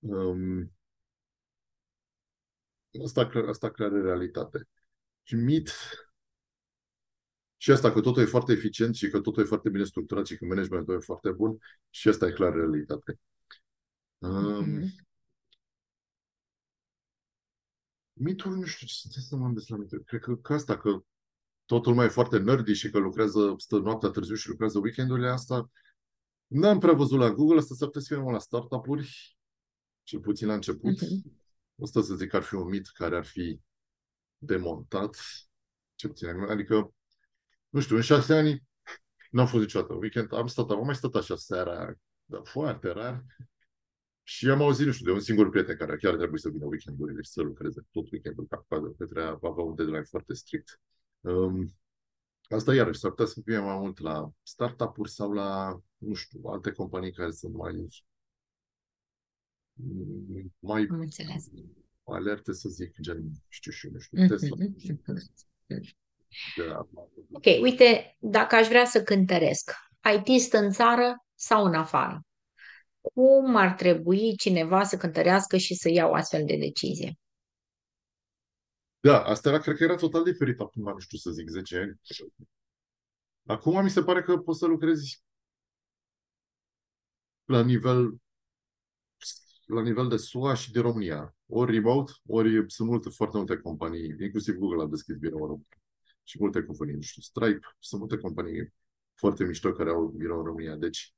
um, 0.00 0.70
asta, 3.04 3.30
asta 3.48 3.70
creează 3.70 4.00
realitate. 4.00 4.68
Și 5.22 5.34
mit 5.34 5.70
și 7.56 7.70
asta 7.70 7.92
că 7.92 8.00
totul 8.00 8.22
e 8.22 8.26
foarte 8.26 8.52
eficient 8.52 8.94
și 8.94 9.10
că 9.10 9.20
totul 9.20 9.42
e 9.42 9.46
foarte 9.46 9.70
bine 9.70 9.84
structurat 9.84 10.26
și 10.26 10.36
că 10.36 10.44
managementul 10.44 10.94
e 10.94 10.98
foarte 10.98 11.30
bun 11.30 11.58
și 11.90 12.08
asta 12.08 12.26
e 12.26 12.32
clar 12.32 12.52
realitate. 12.52 13.18
Um, 14.18 14.82
mitul, 18.12 18.56
nu 18.56 18.64
știu 18.64 18.86
ce 19.10 19.20
să 19.20 19.36
mă 19.36 19.52
la 19.66 19.76
mitul. 19.76 20.02
Cred 20.06 20.20
că, 20.20 20.36
că 20.36 20.52
asta, 20.52 20.78
că 20.78 21.04
totul 21.64 21.94
mai 21.94 22.06
e 22.06 22.08
foarte 22.08 22.38
nerdy 22.38 22.72
și 22.72 22.90
că 22.90 22.98
lucrează, 22.98 23.54
stă 23.56 23.78
noaptea 23.78 24.08
târziu 24.08 24.34
și 24.34 24.48
lucrează 24.48 24.78
weekendurile, 24.78 25.28
asta 25.28 25.70
n-am 26.46 26.78
prea 26.78 26.92
văzut 26.92 27.18
la 27.18 27.30
Google, 27.30 27.58
asta 27.58 27.74
s-ar 27.74 27.86
putea 27.86 28.00
să 28.00 28.14
fie 28.14 28.32
la 28.32 28.38
startup-uri, 28.38 29.36
cel 30.02 30.20
puțin 30.20 30.46
la 30.46 30.54
început. 30.54 30.98
Uh-huh. 31.04 31.40
Asta 31.82 32.02
să 32.02 32.14
zic 32.14 32.28
că 32.28 32.36
ar 32.36 32.42
fi 32.42 32.54
un 32.54 32.68
mit 32.68 32.88
care 32.88 33.16
ar 33.16 33.24
fi 33.24 33.60
demontat, 34.38 35.16
ce 35.94 36.08
puțin, 36.08 36.28
adică, 36.28 36.94
nu 37.68 37.80
știu, 37.80 37.96
în 37.96 38.02
șase 38.02 38.34
ani 38.34 38.64
n-am 39.30 39.46
fost 39.46 39.62
niciodată. 39.62 39.92
Weekend 39.94 40.32
am 40.32 40.46
stat, 40.46 40.70
am 40.70 40.84
mai 40.84 40.94
stat 40.94 41.14
așa 41.14 41.36
seara, 41.36 41.94
dar 42.24 42.40
foarte 42.44 42.88
rar. 42.88 43.24
Și 44.34 44.48
am 44.48 44.62
auzit, 44.62 44.86
nu 44.86 44.92
știu, 44.92 45.04
de 45.06 45.12
un 45.12 45.20
singur 45.20 45.50
prieten 45.50 45.76
care 45.76 45.96
chiar 45.96 46.16
trebuie 46.16 46.40
să 46.40 46.48
vină 46.48 46.64
weekendurile 46.64 47.22
și 47.22 47.30
să 47.30 47.40
lucreze 47.42 47.86
tot 47.90 48.10
weekendul 48.10 48.46
ca 48.46 48.64
coadă. 48.68 48.86
Petre 48.88 49.22
avea 49.22 49.64
un 49.64 49.74
deadline 49.74 50.02
foarte 50.02 50.34
strict. 50.34 50.80
Um, 51.20 51.74
asta 52.48 52.74
iarăși 52.74 52.98
s-ar 52.98 53.10
putea 53.10 53.26
să 53.26 53.40
fie 53.44 53.58
mai 53.58 53.78
mult 53.78 53.98
la 53.98 54.30
startup-uri 54.42 55.10
sau 55.10 55.32
la, 55.32 55.80
nu 55.96 56.14
știu, 56.14 56.40
alte 56.44 56.72
companii 56.72 57.12
care 57.12 57.30
sunt 57.30 57.54
mai 57.54 57.86
mai 60.58 60.86
Am 60.90 61.00
înțeles. 61.00 61.44
alerte, 62.04 62.52
să 62.52 62.68
zic, 62.68 63.00
gen, 63.00 63.30
știu 63.48 63.70
și 63.70 63.88
nu 63.92 63.98
știu, 63.98 64.26
Tesla. 64.26 64.56
Da. 66.56 66.88
Ok, 67.32 67.44
uite, 67.62 68.16
dacă 68.20 68.54
aș 68.54 68.68
vrea 68.68 68.84
să 68.84 69.02
cântăresc, 69.02 69.70
IT 70.16 70.52
în 70.52 70.70
țară 70.70 71.24
sau 71.34 71.64
în 71.64 71.74
afară? 71.74 72.26
Cum 73.02 73.56
ar 73.56 73.72
trebui 73.72 74.36
cineva 74.36 74.84
să 74.84 74.96
cântărească 74.96 75.56
și 75.56 75.74
să 75.74 75.88
ia 75.90 76.06
o 76.06 76.14
astfel 76.14 76.44
de 76.44 76.56
decizie? 76.56 77.18
Da, 79.00 79.22
asta 79.22 79.48
era, 79.48 79.58
cred 79.58 79.76
că 79.76 79.84
era 79.84 79.94
total 79.94 80.24
diferit 80.24 80.60
acum, 80.60 80.82
nu 80.82 80.98
știu 80.98 81.18
să 81.18 81.30
zic, 81.30 81.48
10 81.48 81.76
ani. 81.76 82.00
Acum 83.46 83.82
mi 83.82 83.90
se 83.90 84.02
pare 84.02 84.22
că 84.22 84.38
poți 84.38 84.58
să 84.58 84.66
lucrezi 84.66 85.22
la 87.44 87.62
nivel 87.62 88.20
la 89.66 89.82
nivel 89.82 90.08
de 90.08 90.16
SUA 90.16 90.54
și 90.54 90.72
de 90.72 90.80
România. 90.80 91.36
Ori 91.46 91.72
remote, 91.72 92.12
ori 92.26 92.70
sunt 92.70 92.88
multe, 92.88 93.08
foarte 93.08 93.36
multe 93.36 93.56
companii, 93.56 94.16
inclusiv 94.20 94.54
Google 94.54 94.82
a 94.82 94.86
deschis 94.86 95.16
birou 95.16 95.40
în 95.40 95.46
România. 95.46 95.80
Și 96.22 96.36
multe 96.40 96.62
companii, 96.62 96.94
nu 96.94 97.00
știu, 97.00 97.22
Stripe, 97.22 97.66
sunt 97.78 98.00
multe 98.00 98.16
companii 98.16 98.72
foarte 99.14 99.44
mișto 99.44 99.72
care 99.72 99.90
au 99.90 100.06
birou 100.06 100.38
în 100.38 100.44
România. 100.44 100.76
Deci, 100.76 101.14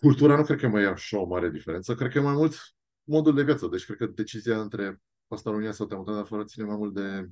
cultura 0.00 0.36
nu 0.36 0.44
cred 0.44 0.58
că 0.58 0.68
mai 0.68 0.82
e 0.82 0.86
așa 0.86 1.18
o 1.18 1.26
mare 1.26 1.50
diferență, 1.50 1.94
cred 1.94 2.10
că 2.12 2.18
e 2.18 2.20
mai 2.20 2.34
mult 2.34 2.54
modul 3.04 3.34
de 3.34 3.42
viață. 3.42 3.66
Deci, 3.66 3.84
cred 3.84 3.96
că 3.96 4.06
decizia 4.06 4.60
între 4.60 5.00
asta 5.28 5.48
în 5.48 5.54
România 5.54 5.72
sau 5.72 5.86
te 5.86 5.94
mutat 5.94 6.16
afară 6.16 6.44
ține 6.44 6.64
mai 6.64 6.76
mult 6.76 6.94
de, 6.94 7.28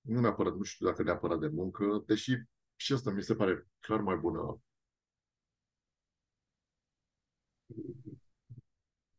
nu 0.00 0.20
neapărat, 0.20 0.56
nu 0.56 0.62
știu 0.62 0.86
dacă 0.86 1.02
neapărat 1.02 1.38
de 1.40 1.48
muncă, 1.48 2.02
deși 2.06 2.36
și 2.76 2.92
asta 2.92 3.10
mi 3.10 3.22
se 3.22 3.34
pare 3.34 3.66
clar 3.80 4.00
mai 4.00 4.16
bună 4.16 4.60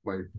mai... 0.04 0.32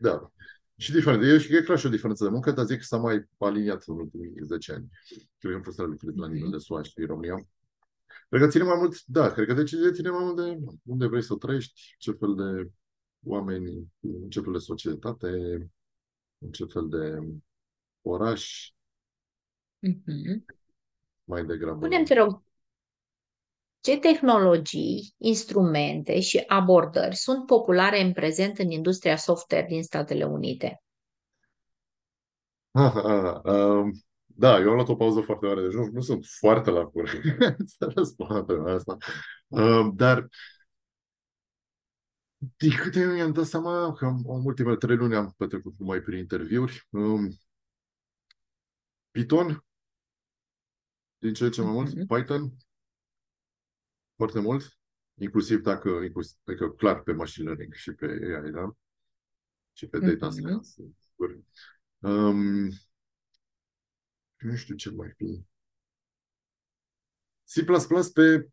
Da. 0.00 0.32
Și 0.76 0.92
diferent. 0.92 1.22
E, 1.22 1.56
e 1.56 1.62
clar 1.62 1.78
și 1.78 1.86
o 1.86 1.88
diferență 1.88 2.24
de 2.24 2.30
muncă, 2.30 2.50
dar 2.50 2.64
zic 2.64 2.78
că 2.78 2.84
s-a 2.84 2.96
mai 2.96 3.28
aliniat 3.38 3.82
în 3.86 3.98
ultimii 3.98 4.32
10 4.42 4.72
ani. 4.72 4.88
Cred 5.38 5.50
că 5.50 5.56
am 5.56 5.62
fost 5.62 5.78
lucrez 5.78 6.14
la 6.14 6.28
nivel 6.28 6.50
de 6.50 6.58
SUA 6.58 6.82
și 6.82 6.94
de 6.94 7.04
România. 7.04 7.46
Cred 8.28 8.40
că 8.40 8.48
ține 8.48 8.64
mai 8.64 8.76
mult, 8.78 9.04
da, 9.04 9.32
cred 9.32 9.46
că 9.46 9.52
decizia 9.52 9.92
ține 9.92 10.10
mai 10.10 10.24
mult 10.24 10.36
de 10.36 10.58
unde 10.84 11.06
vrei 11.06 11.22
să 11.22 11.34
trăiești, 11.34 11.94
ce 11.98 12.12
fel 12.12 12.34
de 12.34 12.70
oameni, 13.24 13.92
ce 14.28 14.40
fel 14.40 14.52
de 14.52 14.58
societate, 14.58 15.30
ce 16.52 16.64
fel 16.64 16.88
de 16.88 17.18
oraș. 18.02 18.70
Mm-hmm. 19.88 20.44
Mai 21.24 21.44
degrabă. 21.44 21.78
Punem, 21.78 22.04
te 22.04 22.14
rog, 22.14 22.42
ce 23.80 23.98
tehnologii, 23.98 25.14
instrumente 25.16 26.20
și 26.20 26.44
abordări 26.46 27.14
sunt 27.14 27.46
populare 27.46 28.00
în 28.00 28.12
prezent 28.12 28.58
în 28.58 28.70
industria 28.70 29.16
software 29.16 29.66
din 29.66 29.82
Statele 29.82 30.24
Unite? 30.24 30.80
Ah, 32.78 32.92
ah, 32.94 33.40
um, 33.44 33.90
da, 34.38 34.60
eu 34.60 34.68
am 34.68 34.74
luat 34.74 34.88
o 34.88 34.96
pauză 34.96 35.20
foarte 35.20 35.46
mare, 35.46 35.62
deci 35.62 35.72
nu, 35.72 35.86
nu 35.92 36.00
sunt 36.00 36.24
foarte 36.24 36.70
la 36.70 36.84
curent 36.84 37.68
să 37.78 37.92
răspund 37.94 38.50
la 38.50 38.72
asta. 38.72 38.96
Um, 39.48 39.94
dar 39.94 40.28
din 42.56 42.76
câte 42.76 43.04
mi-am 43.04 43.32
dat 43.32 43.46
seama 43.46 43.92
că 43.92 44.06
în 44.06 44.22
ultimele 44.24 44.76
trei 44.76 44.96
luni 44.96 45.14
am 45.14 45.34
petrecut 45.36 45.74
mai 45.78 46.00
prin 46.00 46.18
interviuri, 46.18 46.86
um, 46.90 47.28
Python, 49.10 49.64
din 51.18 51.32
ce 51.32 51.48
ce 51.48 51.62
mai 51.62 51.72
mult, 51.72 51.90
mm-hmm. 51.90 52.06
Python, 52.06 52.56
foarte 54.16 54.40
mult, 54.40 54.78
inclusiv 55.14 55.60
dacă, 55.60 55.88
inclusiv, 55.88 56.38
adică 56.44 56.70
clar 56.70 57.02
pe 57.02 57.12
machine 57.12 57.44
learning 57.46 57.72
și 57.72 57.92
pe 57.92 58.06
AI, 58.06 58.50
da? 58.50 58.76
Și 59.72 59.86
pe 59.86 59.98
data 59.98 60.28
mm-hmm. 60.28 60.30
science, 60.30 60.96
Um, 61.98 62.70
nu 64.38 64.56
știu 64.56 64.74
ce 64.74 64.90
mai 64.90 65.12
fi. 65.16 65.44
C++ 67.44 67.64
pe 68.12 68.48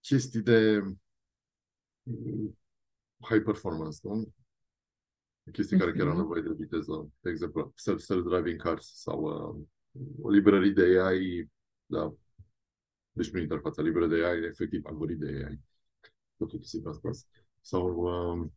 chestii 0.00 0.42
de 0.42 0.80
mm, 2.02 2.58
high 3.20 3.42
performance, 3.44 3.98
nu? 4.02 4.32
Chestii 5.52 5.76
mm-hmm. 5.76 5.80
care 5.80 5.92
chiar 5.92 6.06
au 6.06 6.12
mhm. 6.12 6.20
nevoie 6.20 6.42
de 6.42 6.54
viteză. 6.58 7.10
De 7.20 7.30
exemplu, 7.30 7.74
self-driving 7.76 8.56
cars 8.56 9.00
sau 9.00 9.20
uh, 9.22 9.66
o 10.22 10.30
librărie 10.30 10.70
de 10.70 11.00
AI, 11.00 11.50
da, 11.86 12.14
deci 13.12 13.30
nu 13.30 13.40
interfața 13.40 13.82
liberă 13.82 14.06
de 14.06 14.24
AI, 14.24 14.44
efectiv 14.44 14.84
algoritm 14.84 15.24
de 15.24 15.44
AI. 15.44 15.60
Totul 16.36 16.58
C++. 16.58 16.82
Sau 17.60 17.94
uh, 17.94 18.50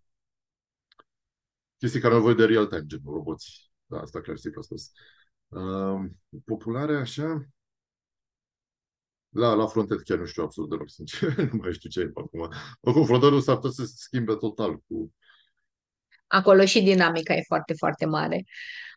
chestii 1.78 2.00
care 2.00 2.13
au 2.13 2.20
nevoie 2.20 2.36
de 2.36 2.46
real-time, 2.46 2.86
gen 2.86 3.02
roboți. 3.06 3.72
Da, 3.86 4.00
asta 4.00 4.22
clar 4.22 4.36
C++. 4.36 4.41
Uh, 5.47 6.10
populare 6.45 6.95
așa, 6.95 7.47
la, 9.36 9.53
la 9.53 9.65
frontend 9.67 10.01
chiar 10.01 10.17
nu 10.17 10.25
știu 10.25 10.43
absolut 10.43 10.69
deloc, 10.69 10.89
sincer. 10.89 11.36
nu 11.51 11.60
mai 11.62 11.73
știu 11.73 11.89
ce 11.89 11.99
e 11.99 12.12
acum. 12.13 12.51
Oricum, 12.79 13.05
frontendul 13.05 13.41
s-ar 13.41 13.55
putea 13.55 13.69
să 13.69 13.86
se 13.86 13.93
schimbe 13.95 14.36
total 14.36 14.77
cu... 14.77 15.13
Acolo 16.27 16.65
și 16.65 16.81
dinamica 16.81 17.34
e 17.34 17.41
foarte, 17.47 17.73
foarte 17.73 18.05
mare. 18.05 18.45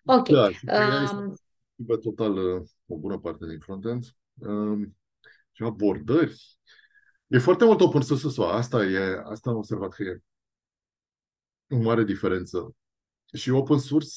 Ok. 0.04 0.28
Da, 0.28 0.46
um... 0.46 1.34
schimbă 1.72 1.96
total 1.96 2.36
uh, 2.36 2.68
o 2.86 2.96
bună 2.96 3.18
parte 3.18 3.46
din 3.46 3.58
frontend. 3.58 4.04
Um, 4.34 4.96
și 5.52 5.62
abordări. 5.62 6.58
E 7.26 7.38
foarte 7.38 7.64
mult 7.64 7.80
open 7.80 8.00
source 8.00 8.42
Asta, 8.42 8.84
e, 8.84 9.22
asta 9.24 9.50
am 9.50 9.56
observat 9.56 9.92
că 9.92 10.02
e 10.02 10.20
o 11.68 11.76
mare 11.76 12.04
diferență. 12.04 12.76
Și 13.32 13.50
open 13.50 13.78
source 13.78 14.14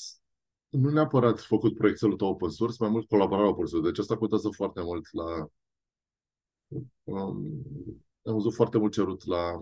nu 0.71 0.89
neapărat 0.89 1.39
făcut 1.39 1.77
proiectul 1.77 2.15
tău 2.15 2.27
open 2.27 2.49
source, 2.49 2.75
mai 2.79 2.89
mult 2.89 3.07
colaborare 3.07 3.47
open 3.47 3.65
source. 3.65 3.87
Deci 3.87 3.99
asta 3.99 4.17
contează 4.17 4.49
foarte 4.49 4.81
mult 4.81 5.13
la... 5.13 5.47
Um, 7.03 7.63
am 8.23 8.33
văzut 8.33 8.53
foarte 8.53 8.77
mult 8.77 8.91
cerut 8.91 9.25
la 9.25 9.59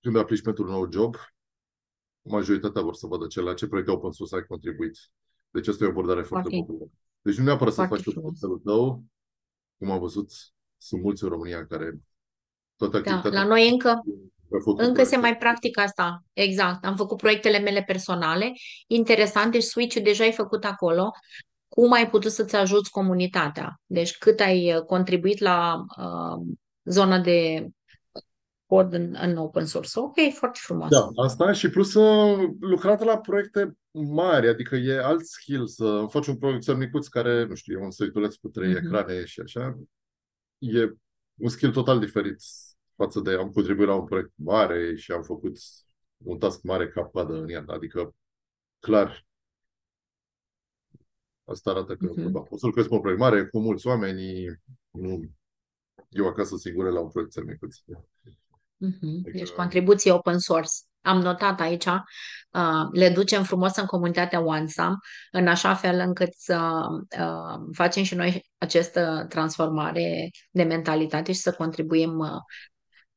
când 0.00 0.16
aplici 0.16 0.42
pentru 0.42 0.64
un 0.64 0.70
nou 0.70 0.92
job, 0.92 1.14
majoritatea 2.22 2.82
vor 2.82 2.94
să 2.94 3.06
vadă 3.06 3.26
ce 3.26 3.40
la 3.40 3.54
ce 3.54 3.66
proiect 3.66 3.88
open 3.88 4.10
source 4.10 4.34
ai 4.34 4.46
contribuit. 4.46 4.98
Deci 5.50 5.66
asta 5.66 5.84
e 5.84 5.86
o 5.86 5.90
abordare 5.90 6.22
foarte 6.22 6.48
okay. 6.48 6.60
populară. 6.66 6.90
Deci 7.20 7.36
nu 7.36 7.44
neapărat 7.44 7.74
să 7.74 7.86
faci 7.88 8.02
tot 8.02 8.62
tău, 8.62 9.04
cum 9.78 9.90
am 9.90 9.98
văzut, 9.98 10.30
sunt 10.76 11.02
mulți 11.02 11.22
în 11.22 11.28
România 11.28 11.66
care 11.66 12.00
toată 12.78 12.92
da, 12.92 12.98
activitatea... 12.98 13.30
Da, 13.30 13.42
la 13.42 13.48
noi 13.48 13.68
încă, 13.68 14.02
încă 14.76 15.04
se 15.04 15.16
mai 15.16 15.36
practică 15.36 15.80
asta. 15.80 16.22
Exact. 16.32 16.84
Am 16.84 16.96
făcut 16.96 17.16
proiectele 17.16 17.58
mele 17.58 17.82
personale. 17.86 18.52
Interesant, 18.86 19.52
deci 19.52 19.62
switch-ul 19.62 20.02
deja 20.02 20.24
ai 20.24 20.32
făcut 20.32 20.64
acolo. 20.64 21.10
Cum 21.68 21.92
ai 21.92 22.10
putut 22.10 22.30
să-ți 22.30 22.56
ajuți 22.56 22.90
comunitatea? 22.90 23.80
Deci 23.86 24.18
cât 24.18 24.40
ai 24.40 24.74
uh, 24.74 24.82
contribuit 24.82 25.38
la 25.38 25.84
uh, 25.98 26.46
zona 26.84 27.18
de 27.18 27.68
cod 28.66 28.92
în, 28.92 29.16
în 29.20 29.36
open 29.36 29.66
source. 29.66 29.98
Ok, 29.98 30.14
foarte 30.32 30.58
frumos. 30.62 30.88
Da, 30.88 31.08
asta 31.22 31.52
și 31.52 31.70
plus 31.70 31.94
uh, 31.94 32.48
lucrat 32.60 33.04
la 33.04 33.18
proiecte 33.18 33.76
mari, 33.90 34.48
adică 34.48 34.76
e 34.76 35.04
alt 35.04 35.26
skill 35.26 35.66
să 35.66 36.04
faci 36.08 36.26
un 36.26 36.36
proiect 36.36 36.76
micuț 36.76 37.06
care, 37.06 37.44
nu 37.44 37.54
știu, 37.54 37.78
e 37.78 37.84
un 37.84 37.90
săituleț 37.90 38.34
cu 38.34 38.48
trei 38.48 38.72
mm-hmm. 38.72 38.84
ecrane 38.84 39.24
și 39.24 39.40
așa. 39.40 39.78
E 40.58 40.92
un 41.40 41.48
skill 41.48 41.72
total 41.72 41.98
diferit 41.98 42.36
față 42.98 43.20
de 43.20 43.30
am 43.30 43.50
contribuit 43.50 43.88
la 43.88 43.94
un 43.94 44.04
proiect 44.04 44.32
mare 44.34 44.96
și 44.96 45.12
am 45.12 45.22
făcut 45.22 45.56
un 46.16 46.38
task 46.38 46.62
mare 46.62 46.88
cap 46.88 47.10
coadă 47.10 47.32
în 47.32 47.48
el. 47.48 47.64
Adică 47.68 48.14
clar. 48.78 49.26
Asta 51.44 51.70
arată 51.70 51.96
că 51.96 52.10
uh-huh. 52.10 52.30
da, 52.32 52.42
o 52.48 52.56
să 52.56 52.66
lucrez 52.66 52.86
pe 52.86 52.94
o 52.94 53.00
proiect 53.00 53.20
mare 53.20 53.46
cu 53.46 53.58
mulți 53.58 53.86
oameni, 53.86 54.46
nu 54.90 55.20
eu 56.08 56.26
acasă 56.26 56.56
singure 56.56 56.90
la 56.90 57.00
un 57.00 57.08
proiect 57.08 57.44
micuț. 57.44 57.76
Uh-huh. 57.76 59.32
Deci 59.32 59.48
contribuții 59.48 60.10
open 60.10 60.38
source. 60.38 60.72
Am 61.00 61.20
notat 61.20 61.60
aici, 61.60 61.84
uh, 61.84 62.88
le 62.92 63.10
ducem 63.10 63.42
frumos 63.42 63.76
în 63.76 63.86
comunitatea 63.86 64.44
OneSam, 64.44 64.98
în 65.30 65.46
așa 65.46 65.74
fel 65.74 65.98
încât 65.98 66.32
să 66.32 66.86
uh, 67.18 67.68
facem 67.72 68.02
și 68.02 68.14
noi 68.14 68.50
această 68.58 69.26
transformare 69.28 70.30
de 70.50 70.62
mentalitate 70.62 71.32
și 71.32 71.40
să 71.40 71.52
contribuim 71.52 72.18
uh, 72.18 72.28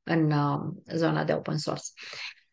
în 0.04 0.32
uh, 0.32 0.74
zona 0.96 1.24
de 1.24 1.34
open 1.34 1.58
source. 1.58 1.86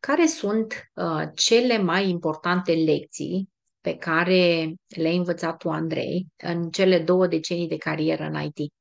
Care 0.00 0.26
sunt 0.26 0.90
uh, 0.94 1.28
cele 1.34 1.78
mai 1.78 2.08
importante 2.08 2.72
lecții 2.72 3.50
pe 3.80 3.96
care 3.96 4.74
le-ai 4.86 5.16
învățat 5.16 5.56
tu, 5.56 5.70
Andrei, 5.70 6.26
în 6.36 6.70
cele 6.70 7.02
două 7.02 7.26
decenii 7.26 7.68
de 7.68 7.76
carieră 7.76 8.24
în 8.24 8.34
IT? 8.42 8.72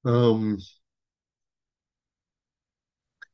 Um, 0.00 0.56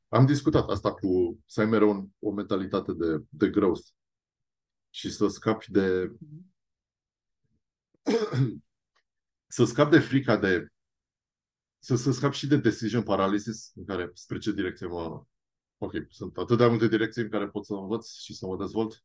am 0.08 0.26
discutat 0.26 0.68
asta 0.68 0.94
cu 0.94 1.38
să 1.46 1.60
ai 1.60 1.66
mereu 1.66 2.10
o 2.18 2.30
mentalitate 2.30 2.92
de, 2.92 3.24
de 3.28 3.48
growth 3.48 3.86
și 4.90 5.10
să 5.10 5.26
scapi 5.26 5.70
de 5.70 6.10
să 9.46 9.64
scapi 9.64 9.90
de 9.90 9.98
frica 9.98 10.36
de 10.36 10.66
să, 11.80 11.96
să 11.96 12.12
scap 12.12 12.32
și 12.32 12.46
de 12.46 12.56
decision 12.56 13.02
paralysis 13.02 13.72
în 13.74 13.84
care 13.84 14.10
spre 14.14 14.38
ce 14.38 14.52
direcție 14.52 14.86
mă 14.86 15.24
ok, 15.78 15.92
sunt 16.08 16.36
atât 16.36 16.58
de 16.58 16.66
multe 16.66 16.88
direcții 16.88 17.22
în 17.22 17.28
care 17.28 17.48
pot 17.48 17.64
să 17.64 17.74
învăț 17.74 18.12
și 18.12 18.34
să 18.34 18.46
mă 18.46 18.56
dezvolt 18.56 19.04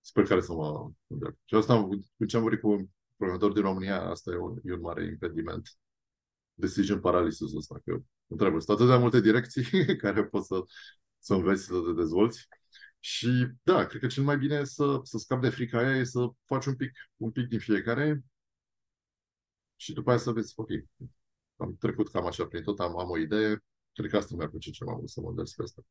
spre 0.00 0.22
care 0.22 0.40
să 0.40 0.52
mă 0.52 0.90
îndrept. 1.06 1.38
Și 1.44 1.54
asta, 1.54 1.88
cu 2.16 2.24
ce 2.26 2.36
am 2.36 2.42
vorbit 2.42 2.60
cu 2.60 2.90
programator 3.16 3.52
din 3.52 3.62
România, 3.62 4.02
asta 4.02 4.30
e 4.30 4.36
un, 4.36 4.58
e 4.64 4.72
un 4.72 4.80
mare 4.80 5.04
impediment 5.06 5.76
decision 6.54 7.00
paralysis 7.00 7.54
ăsta, 7.54 7.80
că 7.84 8.02
întrebă, 8.26 8.58
sunt 8.60 8.78
atât 8.78 8.90
de 8.92 8.98
multe 8.98 9.20
direcții 9.20 9.64
care 10.04 10.24
poți 10.24 10.46
să, 10.46 10.64
să 11.18 11.34
înveți 11.34 11.64
să 11.64 11.72
te 11.86 11.92
dezvolți. 11.92 12.48
Și 13.00 13.48
da, 13.62 13.86
cred 13.86 14.00
că 14.00 14.06
cel 14.06 14.24
mai 14.24 14.38
bine 14.38 14.64
să, 14.64 15.00
să 15.02 15.18
scapi 15.18 15.42
de 15.42 15.50
frica 15.50 15.78
aia 15.78 15.96
e 15.96 16.04
să 16.04 16.28
faci 16.44 16.66
un 16.66 16.76
pic, 16.76 16.92
un 17.16 17.30
pic 17.30 17.48
din 17.48 17.58
fiecare 17.58 18.24
și 19.76 19.92
după 19.92 20.10
aia 20.10 20.18
să 20.18 20.30
vezi, 20.32 20.52
ok, 20.56 20.68
am 21.62 21.76
trecut 21.78 22.08
cam 22.08 22.26
așa 22.26 22.46
prin 22.46 22.62
tot, 22.62 22.80
am, 22.80 22.98
am 22.98 23.10
o 23.10 23.18
idee, 23.18 23.64
cred 23.92 24.10
că 24.10 24.16
asta 24.16 24.34
mi-ar 24.36 24.48
plăcea 24.48 24.70
cel 24.70 24.86
mai 24.86 24.96
mult 24.98 25.08
să 25.08 25.20
mă 25.20 25.32
despre 25.36 25.62
asta. 25.62 25.82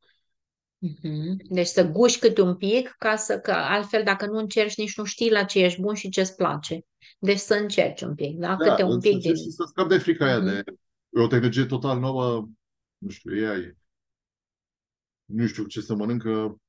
Mm-hmm. 0.88 1.36
Deci 1.50 1.68
să 1.68 1.88
guși 1.88 2.20
câte 2.20 2.42
un 2.42 2.56
pic, 2.56 2.96
ca 2.98 3.16
să, 3.16 3.40
că 3.40 3.52
altfel 3.52 4.04
dacă 4.04 4.26
nu 4.26 4.38
încerci, 4.38 4.78
nici 4.78 4.98
nu 4.98 5.04
știi 5.04 5.32
la 5.32 5.44
ce 5.44 5.60
ești 5.60 5.82
bun 5.82 5.94
și 5.94 6.10
ce-ți 6.10 6.36
place. 6.36 6.86
Deci 7.20 7.38
să 7.38 7.54
încerci 7.54 8.02
un 8.02 8.16
pic, 8.16 8.38
da? 8.38 8.56
da 8.56 8.70
Câte 8.70 8.84
un 8.84 9.00
pic 9.00 9.18
din... 9.18 9.36
să 9.36 9.66
scap 9.68 9.90
de 9.90 9.98
frica 9.98 10.26
aia 10.26 10.40
mm-hmm. 10.40 10.64
de 10.64 11.22
o 11.22 11.28
tehnologie 11.28 11.66
total 11.66 12.00
nouă, 12.00 12.50
nu 12.98 13.10
știu, 13.10 13.50
AI, 13.50 13.78
nu 15.26 15.48
știu 15.48 15.66
ce 15.66 15.82
să 15.82 15.96
mănâncă, 15.96 16.62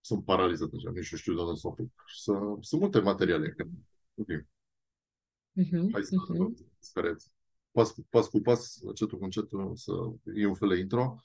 sunt 0.00 0.24
paralizat 0.24 0.68
deja, 0.68 0.90
nici 0.90 1.12
nu 1.12 1.18
știu 1.18 1.34
de 1.34 1.40
unde 1.40 1.58
să 1.58 1.66
o 1.66 1.74
Să, 2.16 2.32
sunt 2.60 2.80
multe 2.80 2.98
materiale. 2.98 3.56
Ok. 4.14 4.28
Mm-hmm. 5.60 5.92
Hai 5.92 6.02
să 6.02 6.14
mm-hmm. 6.14 6.72
Care 7.72 7.86
pas, 7.86 7.94
pas 8.10 8.28
cu 8.28 8.40
pas, 8.40 8.78
încetul 8.82 9.18
cu 9.18 9.24
încetul, 9.24 9.76
să 9.76 9.92
e 10.34 10.46
un 10.46 10.54
fel 10.54 10.68
de 10.68 10.76
intro. 10.76 11.16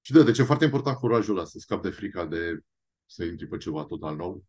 Și 0.00 0.12
de, 0.12 0.22
deci 0.22 0.38
e 0.38 0.42
foarte 0.42 0.64
important 0.64 0.96
curajul 0.98 1.36
ăla, 1.36 1.44
să 1.44 1.58
scap 1.58 1.82
de 1.82 1.90
frica 1.90 2.26
de 2.26 2.60
să 3.06 3.24
intri 3.24 3.46
pe 3.46 3.56
ceva 3.56 3.84
total 3.84 4.16
nou. 4.16 4.44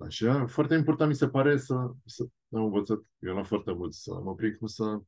Așa, 0.00 0.46
foarte 0.46 0.74
important 0.74 1.10
mi 1.10 1.16
se 1.16 1.28
pare 1.28 1.58
să, 1.58 1.90
să 2.04 2.26
am 2.50 2.64
învățat, 2.64 2.98
eu 3.18 3.34
la 3.34 3.42
foarte 3.42 3.72
mult, 3.72 3.94
să 3.94 4.14
mă 4.14 4.34
prind 4.34 4.56
cum 4.56 4.66
să 4.66 5.00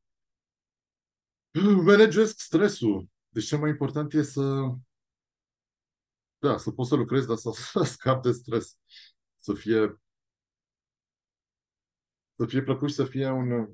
managesc 1.85 2.41
stresul. 2.41 3.09
Deci 3.29 3.45
cel 3.45 3.59
mai 3.59 3.71
important 3.71 4.13
e 4.13 4.23
să 4.23 4.75
da, 6.41 6.57
să 6.57 6.71
poți 6.71 6.89
să 6.89 6.95
lucrezi, 6.95 7.27
dar 7.27 7.37
să, 7.37 7.51
să 7.73 7.83
scap 7.83 8.23
de 8.23 8.33
stres. 8.33 8.79
Să 9.39 9.55
fie 9.55 10.01
să 12.39 12.47
fie 12.47 12.63
plăcut 12.63 12.89
și 12.89 12.95
să 12.95 13.05
fie 13.05 13.29
un 13.31 13.69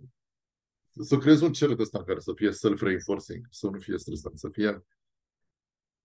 să 1.00 1.18
creezi 1.18 1.44
un 1.44 1.52
cerc 1.52 1.80
ăsta 1.80 2.04
care 2.04 2.20
să 2.20 2.32
fie 2.34 2.52
self-reinforcing, 2.52 3.46
să 3.50 3.68
nu 3.68 3.78
fie 3.78 3.98
stresant, 3.98 4.38
să 4.38 4.48
fie 4.48 4.84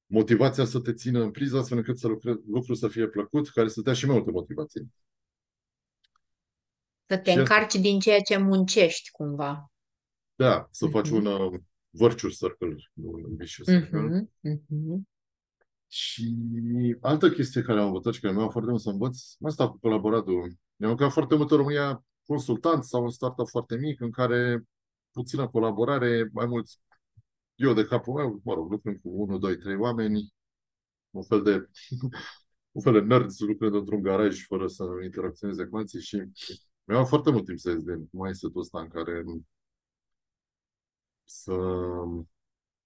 motivația 0.06 0.66
să 0.66 0.80
te 0.80 0.94
țină 0.94 1.22
în 1.22 1.32
priză, 1.32 1.58
astfel 1.58 1.78
încât 1.78 1.98
să 1.98 2.08
lucrezi, 2.08 2.40
lucrul 2.48 2.76
să 2.76 2.88
fie 2.88 3.08
plăcut, 3.08 3.50
care 3.50 3.68
să 3.68 3.74
te 3.74 3.82
dea 3.82 3.94
și 3.94 4.06
mai 4.06 4.16
multă 4.16 4.32
motivație. 4.32 4.88
Să 7.06 7.18
te 7.18 7.32
și 7.32 7.38
încarci 7.38 7.76
asta. 7.76 7.80
din 7.80 8.00
ceea 8.00 8.20
ce 8.20 8.38
muncești, 8.38 9.12
cumva. 9.12 9.72
Da, 10.36 10.68
să 10.72 10.88
uh-huh. 10.88 10.92
faci 10.92 11.10
un 11.10 11.26
uh, 11.26 11.60
virtuous 11.90 12.38
circle, 12.38 12.76
nu 12.94 13.10
un 13.10 13.36
vicious 13.36 13.68
circle. 13.68 14.00
Uh-huh. 14.00 14.50
Uh-huh. 14.50 15.00
Și 15.88 16.36
altă 17.02 17.30
chestie 17.32 17.62
care 17.62 17.80
am 17.80 17.86
învățat 17.86 18.14
și 18.14 18.20
care 18.20 18.34
mi-a 18.34 18.48
foarte 18.48 18.70
mult 18.70 18.82
să 18.82 18.90
învăț, 18.90 19.20
asta 19.42 19.70
cu 19.70 19.78
colaboratul. 19.78 20.54
Ne-am 20.76 20.92
lucrat 20.92 21.12
foarte 21.12 21.36
mult 21.36 21.52
în 21.52 21.58
România 21.58 22.06
consultant 22.26 22.84
sau 22.84 23.04
un 23.04 23.10
startup 23.10 23.48
foarte 23.48 23.76
mic 23.76 24.02
în 24.02 24.12
care 24.12 24.64
puțină 25.22 25.50
colaborare, 25.50 26.30
mai 26.34 26.46
mulți 26.46 26.80
eu 27.56 27.74
de 27.74 27.86
capul 27.86 28.14
meu, 28.14 28.42
mă 28.44 28.54
rog, 28.54 28.72
lucrând 28.72 29.00
cu 29.02 29.10
1, 29.10 29.38
2, 29.38 29.58
3 29.58 29.76
oameni, 29.76 30.34
un 31.12 31.24
fel 31.24 31.44
de 31.44 31.70
un 32.78 32.82
fel 32.82 32.94
de 32.94 33.00
nerds 33.00 33.40
lucrând 33.40 33.76
într-un 33.76 34.02
garaj 34.02 34.46
fără 34.46 34.68
să 34.68 34.84
interacționeze 35.04 35.66
cu 35.66 35.78
alții 35.78 36.02
și 36.02 36.24
mi-a 36.84 37.04
foarte 37.04 37.32
mult 37.32 37.46
timp 37.46 37.60
să 37.60 37.70
ies 37.70 37.84
din 37.84 38.10
mindset-ul 38.12 38.62
ăsta 38.62 38.80
în 38.82 38.88
care 38.90 39.24
să 41.26 41.54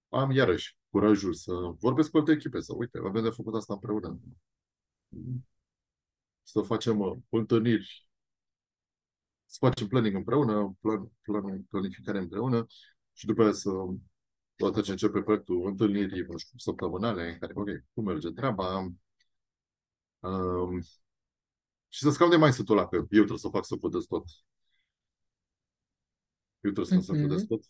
am 0.08 0.30
iarăși 0.30 0.76
curajul 0.90 1.34
să 1.34 1.52
vorbesc 1.78 2.10
cu 2.10 2.16
alte 2.16 2.32
echipe, 2.32 2.60
să 2.60 2.74
uite, 2.76 2.98
avem 3.04 3.22
de 3.22 3.30
făcut 3.30 3.54
asta 3.54 3.72
împreună. 3.72 4.18
Să 6.42 6.60
facem 6.60 7.00
uh, 7.00 7.16
întâlniri, 7.28 8.03
să 9.54 9.66
facem 9.66 9.86
planning 9.86 10.14
împreună, 10.14 10.76
plan, 10.80 11.10
plan, 11.22 11.62
planificare 11.62 12.18
împreună 12.18 12.66
și 13.12 13.26
după 13.26 13.40
aceea 13.40 13.54
să 13.54 13.70
odată 14.58 14.80
ce 14.80 14.90
începe 14.90 15.22
proiectul, 15.22 15.66
întâlniri, 15.66 16.26
nu 16.26 16.36
știu, 16.36 16.58
săptămânale, 16.58 17.32
în 17.32 17.38
care, 17.38 17.52
ok, 17.56 17.68
cum 17.92 18.04
merge 18.04 18.30
treaba, 18.30 18.78
um, 20.18 20.80
și 21.88 22.00
să 22.00 22.10
scap 22.10 22.30
de 22.30 22.36
mai 22.36 22.50
ul 22.58 22.76
ăla, 22.76 22.88
că 22.88 22.96
eu 22.96 23.04
trebuie 23.08 23.38
să 23.38 23.48
fac 23.48 23.64
să 23.64 23.76
podez 23.76 24.04
tot. 24.04 24.24
Eu 26.60 26.70
trebuie 26.72 27.00
să 27.00 27.12
mm-hmm. 27.12 27.38
să 27.38 27.46
tot, 27.46 27.64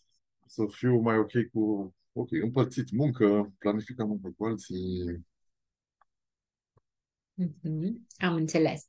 să 0.45 0.65
fiu 0.69 0.99
mai 0.99 1.17
ok 1.17 1.31
cu, 1.51 1.95
ok, 2.13 2.31
împărțit 2.31 2.91
muncă, 2.91 3.53
planificăm 3.57 4.07
muncă 4.07 4.33
cu 4.37 4.45
alții. 4.45 5.25
Mm-hmm. 7.41 7.91
Am 8.17 8.33
înțeles. 8.33 8.85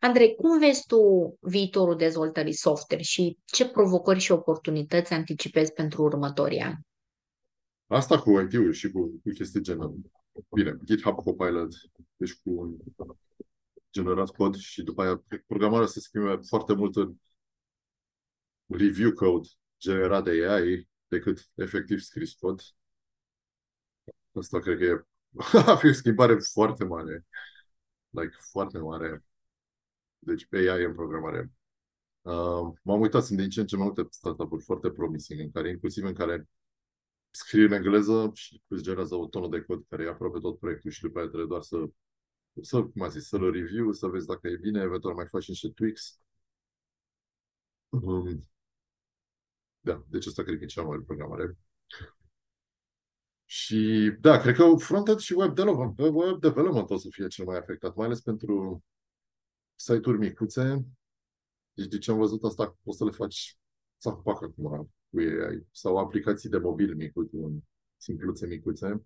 Andrei, 0.00 0.34
cum 0.34 0.58
vezi 0.58 0.86
tu 0.86 0.98
viitorul 1.40 1.96
dezvoltării 1.96 2.52
software 2.52 3.02
și 3.02 3.38
ce 3.44 3.68
provocări 3.68 4.18
și 4.18 4.32
oportunități 4.32 5.12
anticipezi 5.12 5.72
pentru 5.72 6.02
următorii 6.02 6.60
ani? 6.60 6.78
Asta 7.86 8.18
cu 8.18 8.40
IT-ul 8.40 8.72
și 8.72 8.90
cu, 8.90 9.00
cu 9.22 9.30
chestii 9.34 9.60
genul. 9.60 9.94
Bine, 10.54 10.76
GitHub 10.84 11.14
Copilot, 11.14 11.72
deci 12.16 12.34
cu 12.34 12.76
generat 13.92 14.30
cod 14.30 14.54
și 14.56 14.82
după 14.82 15.02
aia 15.02 15.22
programarea 15.46 15.86
se 15.86 16.00
schimbe 16.00 16.38
foarte 16.48 16.74
mult 16.74 16.96
în 16.96 17.14
review 18.66 19.12
code 19.12 19.48
generat 19.78 20.24
de 20.24 20.30
AI 20.30 20.88
decât 21.08 21.50
efectiv 21.54 22.00
scris 22.00 22.32
cod. 22.32 22.60
Asta 24.32 24.58
cred 24.58 24.78
că 24.78 24.84
e 24.84 25.04
a 25.72 25.76
fi 25.76 25.86
o 25.86 25.92
schimbare 25.92 26.36
foarte 26.52 26.84
mare. 26.84 27.26
Like, 28.10 28.36
foarte 28.50 28.78
mare. 28.78 29.24
Deci 30.18 30.46
pe 30.46 30.56
AI 30.56 30.84
în 30.84 30.94
programare. 30.94 31.52
Uh, 32.22 32.72
m-am 32.82 33.00
uitat, 33.00 33.24
sunt 33.24 33.38
din 33.38 33.48
ce 33.48 33.60
în 33.60 33.66
ce 33.66 33.76
mai 33.76 33.84
multe 33.84 34.06
startup-uri 34.10 34.64
foarte 34.64 34.90
promising, 34.90 35.40
în 35.40 35.50
care, 35.50 35.68
inclusiv 35.68 36.04
în 36.04 36.14
care 36.14 36.48
scrii 37.30 37.64
în 37.64 37.72
engleză 37.72 38.30
și 38.34 38.62
îți 38.68 38.82
generează 38.82 39.14
o 39.14 39.26
tonă 39.26 39.48
de 39.48 39.60
cod 39.60 39.84
care 39.88 40.04
e 40.04 40.08
aproape 40.08 40.38
tot 40.38 40.58
proiectul 40.58 40.90
și 40.90 41.00
după 41.00 41.18
aia 41.18 41.26
trebuie 41.26 41.48
doar 41.48 41.62
să, 41.62 41.76
să 42.62 42.82
cum 42.82 43.02
a 43.02 43.08
zis, 43.08 43.28
să-l 43.28 43.50
review, 43.50 43.92
să 43.92 44.06
vezi 44.06 44.26
dacă 44.26 44.48
e 44.48 44.56
bine, 44.56 44.82
eventual 44.82 45.14
mai 45.14 45.26
faci 45.26 45.48
niște 45.48 45.68
tweaks. 45.68 46.20
Um, 47.88 48.48
da, 49.80 50.04
deci 50.08 50.26
asta 50.26 50.42
cred 50.42 50.58
că 50.58 50.64
e 50.64 50.66
cea 50.66 50.82
mai 50.82 50.90
mare 50.90 51.02
programare. 51.02 51.56
Și 53.44 54.10
da, 54.20 54.38
cred 54.38 54.54
că 54.54 54.74
frontend 54.76 55.18
și 55.18 55.32
web 55.32 55.54
development, 55.54 55.98
web 56.14 56.40
development 56.40 56.90
o 56.90 56.96
să 56.96 57.08
fie 57.10 57.26
cel 57.26 57.44
mai 57.44 57.58
afectat, 57.58 57.94
mai 57.94 58.06
ales 58.06 58.20
pentru 58.20 58.84
site-uri 59.76 60.18
micuțe. 60.18 60.84
Deci 61.72 61.86
de 61.86 61.98
ce 61.98 62.10
am 62.10 62.18
văzut 62.18 62.44
asta, 62.44 62.76
o 62.84 62.92
să 62.92 63.04
le 63.04 63.10
faci 63.10 63.58
să 63.96 64.10
fac 64.10 64.42
acum 64.42 64.90
cu 65.10 65.18
AI 65.18 65.66
sau 65.70 65.98
aplicații 65.98 66.48
de 66.48 66.58
mobil 66.58 66.94
micuțe, 66.94 67.36
simpluțe 67.96 68.46
micuțe. 68.46 69.04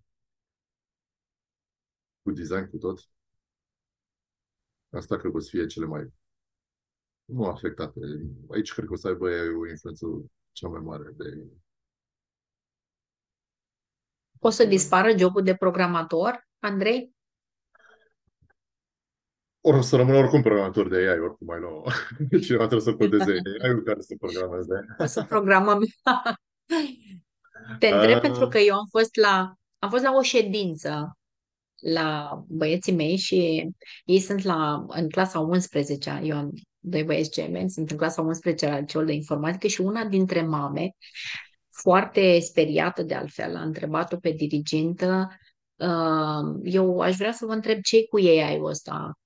cu 2.22 2.30
design, 2.30 2.70
cu 2.70 2.76
tot. 2.76 2.98
Asta 4.90 5.16
cred 5.16 5.30
că 5.30 5.36
o 5.36 5.40
să 5.40 5.48
fie 5.50 5.66
cele 5.66 5.86
mai 5.86 6.12
nu 7.24 7.44
afectate. 7.44 8.00
Aici 8.50 8.72
cred 8.72 8.86
că 8.86 8.92
o 8.92 8.96
să 8.96 9.08
aibă 9.08 9.24
o 9.58 9.68
influență 9.68 10.06
cea 10.52 10.68
mai 10.68 10.80
mare 10.80 11.10
de 11.10 11.50
o 14.42 14.50
să 14.50 14.64
dispară 14.64 15.16
jobul 15.16 15.42
de 15.42 15.54
programator, 15.54 16.48
Andrei? 16.58 17.14
O 19.60 19.80
să 19.80 19.96
rămână 19.96 20.16
oricum 20.16 20.42
programator 20.42 20.88
de 20.88 20.96
AI, 20.96 21.18
oricum 21.18 21.46
mai 21.46 21.58
nou. 21.60 21.86
Cineva 22.44 22.66
trebuie 22.66 22.92
să 22.92 22.94
codeze 22.94 23.32
AI-ul 23.62 23.82
care 23.82 24.00
să 24.00 24.14
programeze. 24.18 24.84
O 24.98 25.04
să 25.04 25.24
programăm. 25.28 25.78
Te 27.78 27.86
întreb 27.86 28.14
uh... 28.14 28.20
pentru 28.20 28.48
că 28.48 28.58
eu 28.58 28.74
am 28.74 28.86
fost 28.90 29.16
la 29.16 29.54
am 29.78 29.90
fost 29.90 30.02
la 30.02 30.14
o 30.14 30.22
ședință 30.22 31.18
la 31.80 32.42
băieții 32.48 32.92
mei 32.92 33.16
și 33.16 33.68
ei 34.04 34.20
sunt 34.20 34.42
la, 34.42 34.84
în 34.88 35.08
clasa 35.08 35.38
11 35.38 36.20
eu 36.22 36.36
am 36.36 36.50
doi 36.78 37.04
băieți 37.04 37.30
gemeni, 37.30 37.70
sunt 37.70 37.90
în 37.90 37.96
clasa 37.96 38.22
11 38.22 38.66
la 38.66 38.78
liceul 38.78 39.06
de 39.06 39.12
informatică 39.12 39.66
și 39.66 39.80
una 39.80 40.04
dintre 40.04 40.42
mame 40.42 40.90
foarte 41.70 42.38
speriată 42.40 43.02
de 43.02 43.14
altfel, 43.14 43.56
a 43.56 43.62
întrebat-o 43.62 44.16
pe 44.16 44.30
dirigintă, 44.30 45.28
uh, 45.76 46.60
eu 46.62 47.00
aș 47.00 47.16
vrea 47.16 47.32
să 47.32 47.46
vă 47.46 47.52
întreb 47.52 47.80
ce 47.80 48.06
cu 48.06 48.20
ei 48.20 48.42
ai 48.42 48.60
ăsta, 48.62 49.06
uh, 49.08 49.19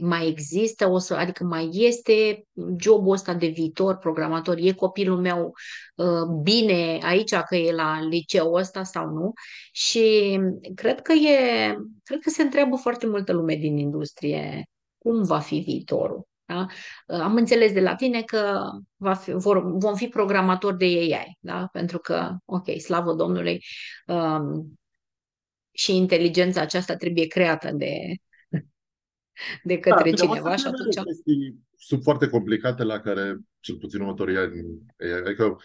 mai 0.00 0.28
există, 0.28 0.88
o 0.88 0.98
să, 0.98 1.14
adică 1.14 1.44
mai 1.44 1.68
este 1.72 2.44
jobul 2.78 3.12
ăsta 3.12 3.34
de 3.34 3.46
viitor 3.46 3.96
programator, 3.96 4.56
e 4.58 4.72
copilul 4.72 5.20
meu 5.20 5.52
uh, 5.94 6.42
bine 6.42 6.98
aici 7.02 7.34
că 7.34 7.56
e 7.56 7.72
la 7.72 8.00
liceu 8.08 8.52
ăsta 8.52 8.82
sau 8.82 9.08
nu 9.08 9.32
și 9.72 10.38
cred 10.74 11.00
că 11.00 11.12
e, 11.12 11.74
cred 12.04 12.20
că 12.20 12.30
se 12.30 12.42
întreabă 12.42 12.76
foarte 12.76 13.06
multă 13.06 13.32
lume 13.32 13.54
din 13.54 13.76
industrie 13.76 14.64
cum 14.98 15.22
va 15.22 15.38
fi 15.38 15.58
viitorul. 15.58 16.28
Da? 16.44 16.66
Am 17.06 17.34
înțeles 17.36 17.72
de 17.72 17.80
la 17.80 17.94
tine 17.94 18.22
că 18.22 18.60
va 18.96 19.14
fi, 19.14 19.30
vor, 19.30 19.78
vom 19.78 19.94
fi 19.94 20.08
programatori 20.08 20.76
de 20.76 20.84
AI, 20.84 21.36
da? 21.40 21.68
pentru 21.72 21.98
că, 21.98 22.36
ok, 22.44 22.80
slavă 22.80 23.12
Domnului, 23.12 23.64
um, 24.06 24.78
și 25.72 25.96
inteligența 25.96 26.60
aceasta 26.60 26.96
trebuie 26.96 27.26
creată 27.26 27.70
de, 27.72 28.14
de 29.62 29.78
către 29.78 30.10
da, 30.10 30.16
cineva 30.16 30.56
și 30.56 30.66
atunci... 30.66 30.96
Sunt 31.76 32.02
foarte 32.02 32.28
complicate 32.28 32.82
la 32.82 33.00
care, 33.00 33.38
cel 33.60 33.76
puțin 33.76 34.00
următorii 34.00 34.36
ani, 34.36 34.86
adică 35.24 35.56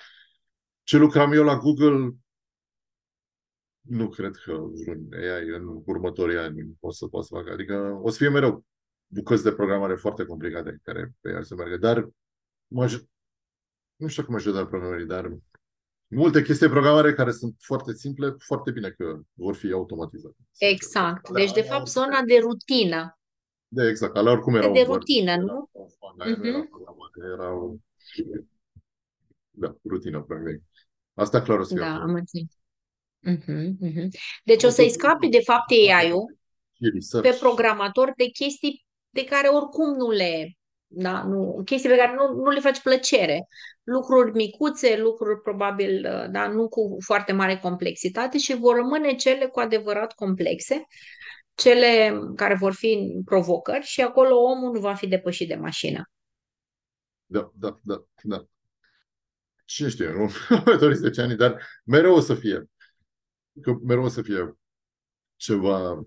ce 0.84 0.98
lucram 0.98 1.32
eu 1.32 1.44
la 1.44 1.58
Google, 1.58 2.16
nu 3.82 4.10
cred 4.10 4.36
că 4.36 4.52
vreun 4.52 5.08
AI 5.12 5.50
în 5.50 5.82
următorii 5.86 6.38
ani 6.38 6.78
o 6.80 6.92
să 6.92 7.08
poată 7.08 7.28
să 7.30 7.36
facă. 7.36 7.52
Adică 7.52 8.00
o 8.02 8.10
să 8.10 8.18
fie 8.18 8.30
mereu 8.30 8.66
bucăți 9.08 9.44
de 9.44 9.52
programare 9.52 9.96
foarte 9.96 10.26
complicate 10.26 10.80
care 10.84 11.14
pe 11.22 11.30
ea 11.30 11.44
să 11.44 11.56
meargă. 11.56 11.78
Dar 11.78 12.10
maj... 12.68 12.98
nu 13.96 14.08
știu 14.08 14.26
cum 14.26 14.36
ajută 14.36 14.66
programării, 14.66 15.06
dar 15.06 15.38
multe 16.08 16.42
chestii 16.42 16.68
de 16.68 16.74
programare 16.74 17.14
care 17.14 17.32
sunt 17.32 17.56
foarte 17.60 17.94
simple, 17.94 18.36
foarte 18.38 18.72
bine 18.72 18.90
că 18.90 19.20
vor 19.34 19.56
fi 19.56 19.72
automatizate. 19.72 20.36
Exact. 20.58 21.30
Deci, 21.30 21.52
de 21.52 21.62
fapt, 21.62 21.88
zona 21.88 22.22
de 22.22 22.38
rutină. 22.42 23.20
De 23.76 23.88
exact. 23.88 24.16
Ale 24.16 24.30
oricum 24.30 24.56
erau 24.56 24.74
de 24.74 24.82
rutină, 24.82 25.36
nu? 25.36 25.70
uh-huh. 26.26 26.68
Erau 27.34 27.80
da, 29.52 29.76
rutină, 29.90 30.22
practic. 30.22 30.62
Asta 31.14 31.42
clar 31.42 31.60
o 31.60 31.64
să 31.64 31.74
fie. 31.74 31.84
Da, 31.84 31.94
am 31.94 32.14
înțeles. 32.14 32.58
Uh-huh, 33.28 33.90
uh-huh. 33.90 34.08
Deci 34.44 34.64
o 34.64 34.70
să-i 34.70 34.90
scape 34.90 35.28
de 35.28 35.40
fapt 35.40 35.72
AI-ul 35.72 36.38
pe 37.22 37.38
programator 37.40 38.14
de 38.18 38.26
chestii 38.26 38.86
de 39.10 39.24
care 39.24 39.48
oricum 39.48 39.96
nu 39.96 40.10
le, 40.10 40.58
da, 40.88 41.24
nu, 41.24 41.62
chestii 41.66 41.90
pe 41.90 41.96
care 41.96 42.14
nu, 42.14 42.34
nu 42.34 42.50
le 42.50 42.60
faci 42.60 42.82
plăcere. 42.82 43.48
Lucruri 43.84 44.32
micuțe, 44.32 44.98
lucruri 44.98 45.42
probabil, 45.42 46.02
da, 46.32 46.48
nu 46.48 46.68
cu 46.68 46.98
foarte 47.06 47.32
mare 47.32 47.58
complexitate 47.58 48.38
și 48.38 48.56
vor 48.56 48.76
rămâne 48.76 49.16
cele 49.16 49.46
cu 49.46 49.60
adevărat 49.60 50.14
complexe, 50.14 50.86
cele 51.56 52.20
care 52.36 52.56
vor 52.56 52.74
fi 52.74 53.22
provocări 53.26 53.86
și 53.86 54.02
acolo 54.02 54.36
omul 54.36 54.74
nu 54.74 54.80
va 54.80 54.94
fi 54.94 55.08
depășit 55.08 55.48
de 55.48 55.56
mașină. 55.56 56.04
Da, 57.26 57.52
da, 57.56 57.80
da, 57.84 58.06
da. 58.24 58.48
Ce 59.66 59.90
știu, 59.90 60.12
nu? 60.12 60.30
Următorii 60.66 60.98
10 60.98 61.22
ani, 61.22 61.36
dar 61.36 61.68
mereu 61.84 62.16
o 62.16 62.20
să 62.20 62.36
fie. 62.36 62.70
Că 63.62 63.74
mereu 63.84 64.04
o 64.04 64.08
să 64.08 64.22
fie 64.22 64.58
ceva 65.36 66.06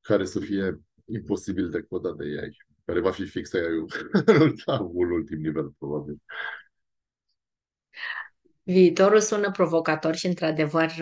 care 0.00 0.24
să 0.24 0.40
fie 0.40 0.80
imposibil 1.04 1.70
de 1.70 1.82
codat 1.82 2.16
de 2.16 2.24
AI, 2.24 2.56
care 2.84 3.00
va 3.00 3.10
fi 3.10 3.24
fix 3.26 3.52
AI-ul 3.52 3.88
la 4.64 4.80
un 4.92 5.10
ultim 5.10 5.40
nivel, 5.40 5.68
probabil. 5.78 6.22
Viitorul 8.70 9.20
sună 9.20 9.50
provocator 9.50 10.14
și, 10.14 10.26
într-adevăr, 10.26 10.92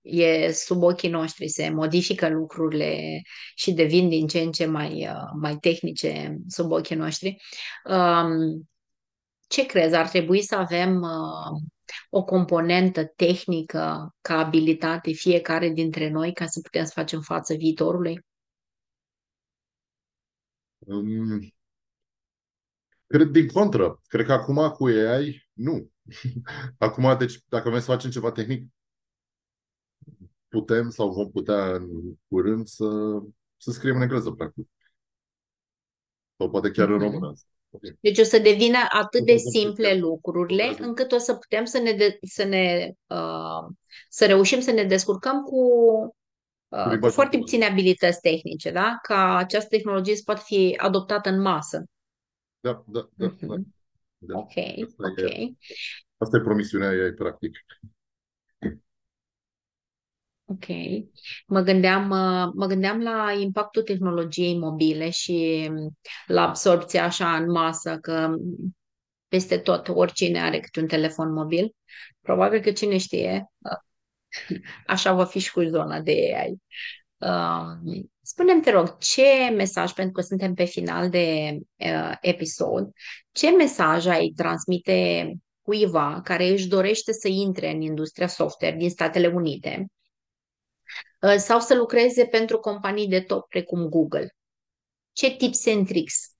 e 0.00 0.52
sub 0.52 0.82
ochii 0.82 1.08
noștri, 1.08 1.48
se 1.48 1.70
modifică 1.70 2.28
lucrurile 2.28 3.20
și 3.54 3.72
devin 3.72 4.08
din 4.08 4.26
ce 4.26 4.38
în 4.38 4.52
ce 4.52 4.66
mai, 4.66 5.08
mai 5.40 5.56
tehnice 5.56 6.36
sub 6.46 6.70
ochii 6.70 6.96
noștri. 6.96 7.36
Um, 7.84 8.68
ce 9.48 9.66
crezi? 9.66 9.94
Ar 9.94 10.08
trebui 10.08 10.42
să 10.42 10.54
avem 10.54 11.00
uh, 11.00 11.60
o 12.10 12.24
componentă 12.24 13.04
tehnică 13.04 14.14
ca 14.20 14.38
abilitate 14.38 15.12
fiecare 15.12 15.68
dintre 15.68 16.10
noi 16.10 16.32
ca 16.32 16.46
să 16.46 16.60
putem 16.62 16.84
să 16.84 16.92
facem 16.94 17.20
față 17.20 17.54
viitorului? 17.54 18.20
Um, 20.78 21.52
cred 23.06 23.28
din 23.28 23.48
contră. 23.48 24.00
Cred 24.06 24.26
că 24.26 24.32
acum 24.32 24.70
cu 24.70 24.86
AI, 24.86 25.48
nu. 25.52 25.90
acum, 26.78 27.16
deci, 27.18 27.40
dacă 27.48 27.68
vrem 27.68 27.80
să 27.80 27.90
facem 27.90 28.10
ceva 28.10 28.32
tehnic, 28.32 28.68
putem 30.48 30.90
sau 30.90 31.12
vom 31.12 31.30
putea 31.30 31.74
în 31.74 31.88
curând 32.28 32.66
să, 32.66 32.86
să 33.56 33.70
scriem 33.70 33.96
în 33.96 34.02
engleză, 34.02 34.30
practic. 34.30 34.68
Sau 36.38 36.50
poate 36.50 36.70
chiar 36.70 36.88
în 36.88 36.94
mhm. 36.94 37.04
română. 37.04 37.32
Deci 38.00 38.18
o 38.18 38.22
să 38.22 38.38
devină 38.38 38.78
atât 38.88 39.24
de 39.24 39.36
simple 39.36 39.98
lucrurile 39.98 40.76
încât 40.78 41.12
o 41.12 41.18
să 41.18 41.34
putem 41.34 41.64
să 41.64 41.78
ne, 41.78 41.92
de, 41.92 42.18
să 42.22 42.44
ne 42.44 42.92
uh, 43.06 43.74
să 44.08 44.26
reușim 44.26 44.60
să 44.60 44.70
ne 44.70 44.84
descurcăm 44.84 45.42
cu 45.42 45.60
Uh, 46.68 46.98
cu 47.00 47.08
foarte 47.08 47.38
puține 47.38 47.64
abilități 47.64 48.20
tehnice, 48.20 48.70
da? 48.70 48.98
Ca 49.02 49.36
această 49.36 49.68
tehnologie 49.68 50.16
să 50.16 50.22
poată 50.24 50.42
fi 50.44 50.74
adoptată 50.76 51.28
în 51.28 51.40
masă. 51.40 51.84
Da, 52.60 52.84
da, 52.86 53.08
da. 53.14 53.30
Uh-huh. 53.30 53.38
da. 53.40 53.54
Da. 54.26 54.36
Ok, 54.38 54.56
asta 54.86 55.02
ok. 55.10 55.18
E, 55.18 55.54
asta 56.18 56.36
e 56.36 56.40
promisiunea 56.40 56.92
ei, 56.92 57.14
practic. 57.14 57.56
Ok. 60.48 60.64
Mă 61.46 61.60
gândeam, 61.60 62.10
uh, 62.10 62.52
mă 62.54 62.66
gândeam 62.66 63.00
la 63.02 63.32
impactul 63.32 63.82
tehnologiei 63.82 64.58
mobile 64.58 65.10
și 65.10 65.70
la 66.26 66.42
absorpția 66.42 67.04
așa 67.04 67.36
în 67.36 67.50
masă, 67.50 67.98
că 68.00 68.34
peste 69.28 69.58
tot 69.58 69.88
oricine 69.88 70.40
are 70.42 70.60
câte 70.60 70.80
un 70.80 70.86
telefon 70.86 71.32
mobil. 71.32 71.74
Probabil 72.20 72.60
că 72.60 72.72
cine 72.72 72.98
știe, 72.98 73.46
uh, 73.58 73.78
Așa 74.86 75.12
va 75.12 75.24
fi 75.24 75.38
și 75.38 75.52
cu 75.52 75.62
zona 75.62 76.00
de 76.00 76.12
AI. 76.12 76.60
Uh, 77.18 78.02
Spune-mi, 78.20 78.62
te 78.62 78.70
rog, 78.70 78.98
ce 78.98 79.50
mesaj, 79.54 79.92
pentru 79.92 80.12
că 80.12 80.20
suntem 80.20 80.54
pe 80.54 80.64
final 80.64 81.10
de 81.10 81.58
uh, 81.76 82.16
episod, 82.20 82.90
ce 83.32 83.50
mesaj 83.50 84.06
ai 84.06 84.32
transmite 84.36 85.32
cuiva 85.62 86.20
care 86.24 86.48
își 86.48 86.68
dorește 86.68 87.12
să 87.12 87.28
intre 87.28 87.70
în 87.70 87.80
industria 87.80 88.26
software 88.26 88.76
din 88.76 88.90
Statele 88.90 89.26
Unite 89.26 89.86
uh, 91.20 91.36
sau 91.36 91.60
să 91.60 91.74
lucreze 91.74 92.26
pentru 92.26 92.58
companii 92.58 93.08
de 93.08 93.20
top 93.20 93.48
precum 93.48 93.88
Google? 93.88 94.36
Ce 95.12 95.36
tips 95.36 95.66
and 95.66 95.86
tricks 95.86 96.36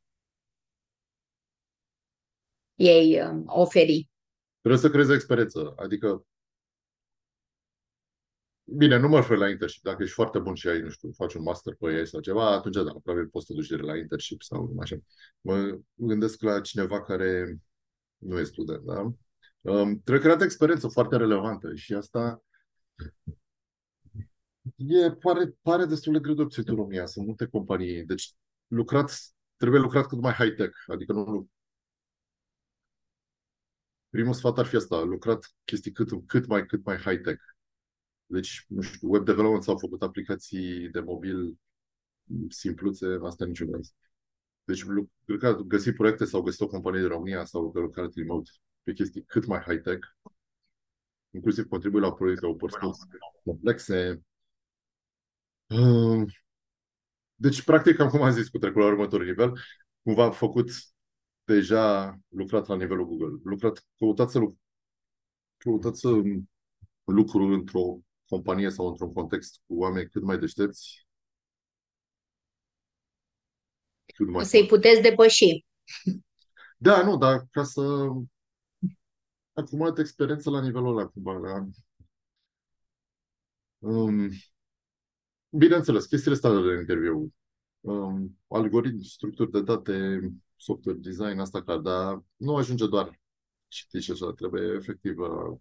ei 2.74 3.20
uh, 3.20 3.42
oferi? 3.46 4.08
Trebuie 4.60 4.80
să 4.80 4.90
creezi 4.90 5.12
experiență. 5.12 5.74
Adică 5.76 6.26
Bine, 8.68 8.96
nu 8.98 9.08
mă 9.08 9.16
refer 9.16 9.36
la 9.36 9.48
internship. 9.48 9.82
Dacă 9.82 10.02
ești 10.02 10.14
foarte 10.14 10.38
bun 10.38 10.54
și 10.54 10.68
ai, 10.68 10.80
nu 10.80 10.88
știu, 10.88 11.10
faci 11.12 11.34
un 11.34 11.42
master 11.42 11.74
pe 11.74 11.94
ei 11.98 12.06
sau 12.06 12.20
ceva, 12.20 12.52
atunci 12.52 12.74
da, 12.74 12.82
probabil 12.82 13.28
poți 13.28 13.46
să 13.46 13.52
te 13.52 13.58
duci 13.58 13.68
direct 13.68 13.86
la 13.86 13.96
internship 13.96 14.42
sau 14.42 14.76
așa. 14.80 14.96
Mă 15.40 15.78
gândesc 15.94 16.42
la 16.42 16.60
cineva 16.60 17.02
care 17.02 17.58
nu 18.16 18.38
e 18.38 18.44
student, 18.44 18.84
da? 18.84 19.00
Um, 19.60 20.00
trebuie 20.00 20.24
creată 20.24 20.44
experiență 20.44 20.88
foarte 20.88 21.16
relevantă 21.16 21.74
și 21.74 21.94
asta 21.94 22.42
e, 24.76 25.10
pare, 25.10 25.54
pare 25.62 25.84
destul 25.84 26.12
de 26.12 26.18
greu 26.18 26.34
de 26.34 26.42
obținut 26.42 26.68
în 26.68 26.76
România. 26.76 27.06
Sunt 27.06 27.26
multe 27.26 27.46
companii. 27.46 28.04
Deci 28.04 28.34
lucrat, 28.66 29.18
trebuie 29.56 29.80
lucrat 29.80 30.06
cât 30.06 30.20
mai 30.20 30.32
high-tech. 30.32 30.72
Adică 30.86 31.12
nu, 31.12 31.48
Primul 34.10 34.34
sfat 34.34 34.58
ar 34.58 34.66
fi 34.66 34.76
asta, 34.76 35.00
lucrat 35.00 35.54
chestii 35.64 35.92
cât, 35.92 36.08
cât 36.26 36.46
mai, 36.46 36.66
cât 36.66 36.84
mai 36.84 36.96
high-tech 36.96 37.42
Deci, 38.26 38.64
nu 38.68 38.80
știu, 38.80 39.10
web 39.10 39.24
development 39.24 39.62
s-au 39.62 39.78
făcut 39.78 40.02
aplicații 40.02 40.88
de 40.88 41.00
mobil 41.00 41.56
simpluțe, 42.48 43.06
asta 43.22 43.44
niciun 43.44 43.72
caz. 43.72 43.94
Deci, 44.64 44.84
cred 45.24 45.38
că 45.38 45.52
găsit 45.66 45.94
proiecte 45.94 46.24
sau 46.24 46.42
găsit 46.42 46.60
o 46.60 46.66
companie 46.66 47.00
de 47.00 47.06
România 47.06 47.44
sau 47.44 47.72
lucrat 47.74 48.14
remote 48.14 48.50
pe 48.82 48.92
chestii 48.92 49.24
cât 49.24 49.46
mai 49.46 49.60
high-tech, 49.60 50.06
inclusiv 51.30 51.64
contribui 51.64 52.00
la 52.00 52.12
proiecte 52.12 52.46
open 52.46 52.68
complexe. 53.44 54.22
Uh, 55.66 56.32
deci, 57.34 57.62
practic, 57.62 57.98
am 57.98 58.08
cum 58.08 58.22
am 58.22 58.32
zis, 58.32 58.48
cu 58.48 58.58
trecut 58.58 58.80
la 58.80 58.86
următorul 58.86 59.26
nivel, 59.26 59.58
cumva 60.02 60.24
am 60.24 60.32
făcut 60.32 60.70
deja 61.44 62.16
lucrat 62.28 62.66
la 62.66 62.76
nivelul 62.76 63.06
Google. 63.06 63.40
Lucrat, 63.44 63.84
căutat 63.98 64.30
să, 64.30 64.40
căutat 65.56 65.96
să 65.96 66.08
lucru 67.04 67.42
într-o 67.44 67.98
companie 68.28 68.70
sau 68.70 68.86
într-un 68.86 69.12
context 69.12 69.60
cu 69.66 69.74
oameni 69.74 70.08
cât 70.08 70.22
mai 70.22 70.38
deștepți. 70.38 71.06
Cât 74.14 74.28
mai 74.28 74.44
Să-i 74.44 74.66
puteți 74.66 75.02
depăși. 75.02 75.64
Da, 76.78 77.02
nu, 77.02 77.16
dar 77.16 77.46
ca 77.50 77.62
să 77.62 78.08
acumulat 79.52 79.98
experiență 79.98 80.50
la 80.50 80.62
nivelul 80.62 80.98
ăla, 80.98 81.06
cumva. 81.06 81.32
La... 81.32 81.66
Um, 83.78 84.30
bineînțeles, 85.48 86.06
chestiile 86.06 86.34
astea 86.34 86.50
de 86.50 86.78
interviu. 86.80 87.34
Um, 87.80 88.38
algoritmi, 88.48 89.04
structuri 89.04 89.50
de 89.50 89.62
date, 89.62 90.20
software 90.56 90.98
design, 90.98 91.38
asta 91.38 91.62
ca, 91.62 91.78
dar 91.78 92.22
nu 92.36 92.56
ajunge 92.56 92.86
doar 92.86 93.20
citit 93.68 94.02
și 94.02 94.10
așa, 94.10 94.32
trebuie 94.32 94.74
efectiv 94.74 95.18
uh, 95.18 95.58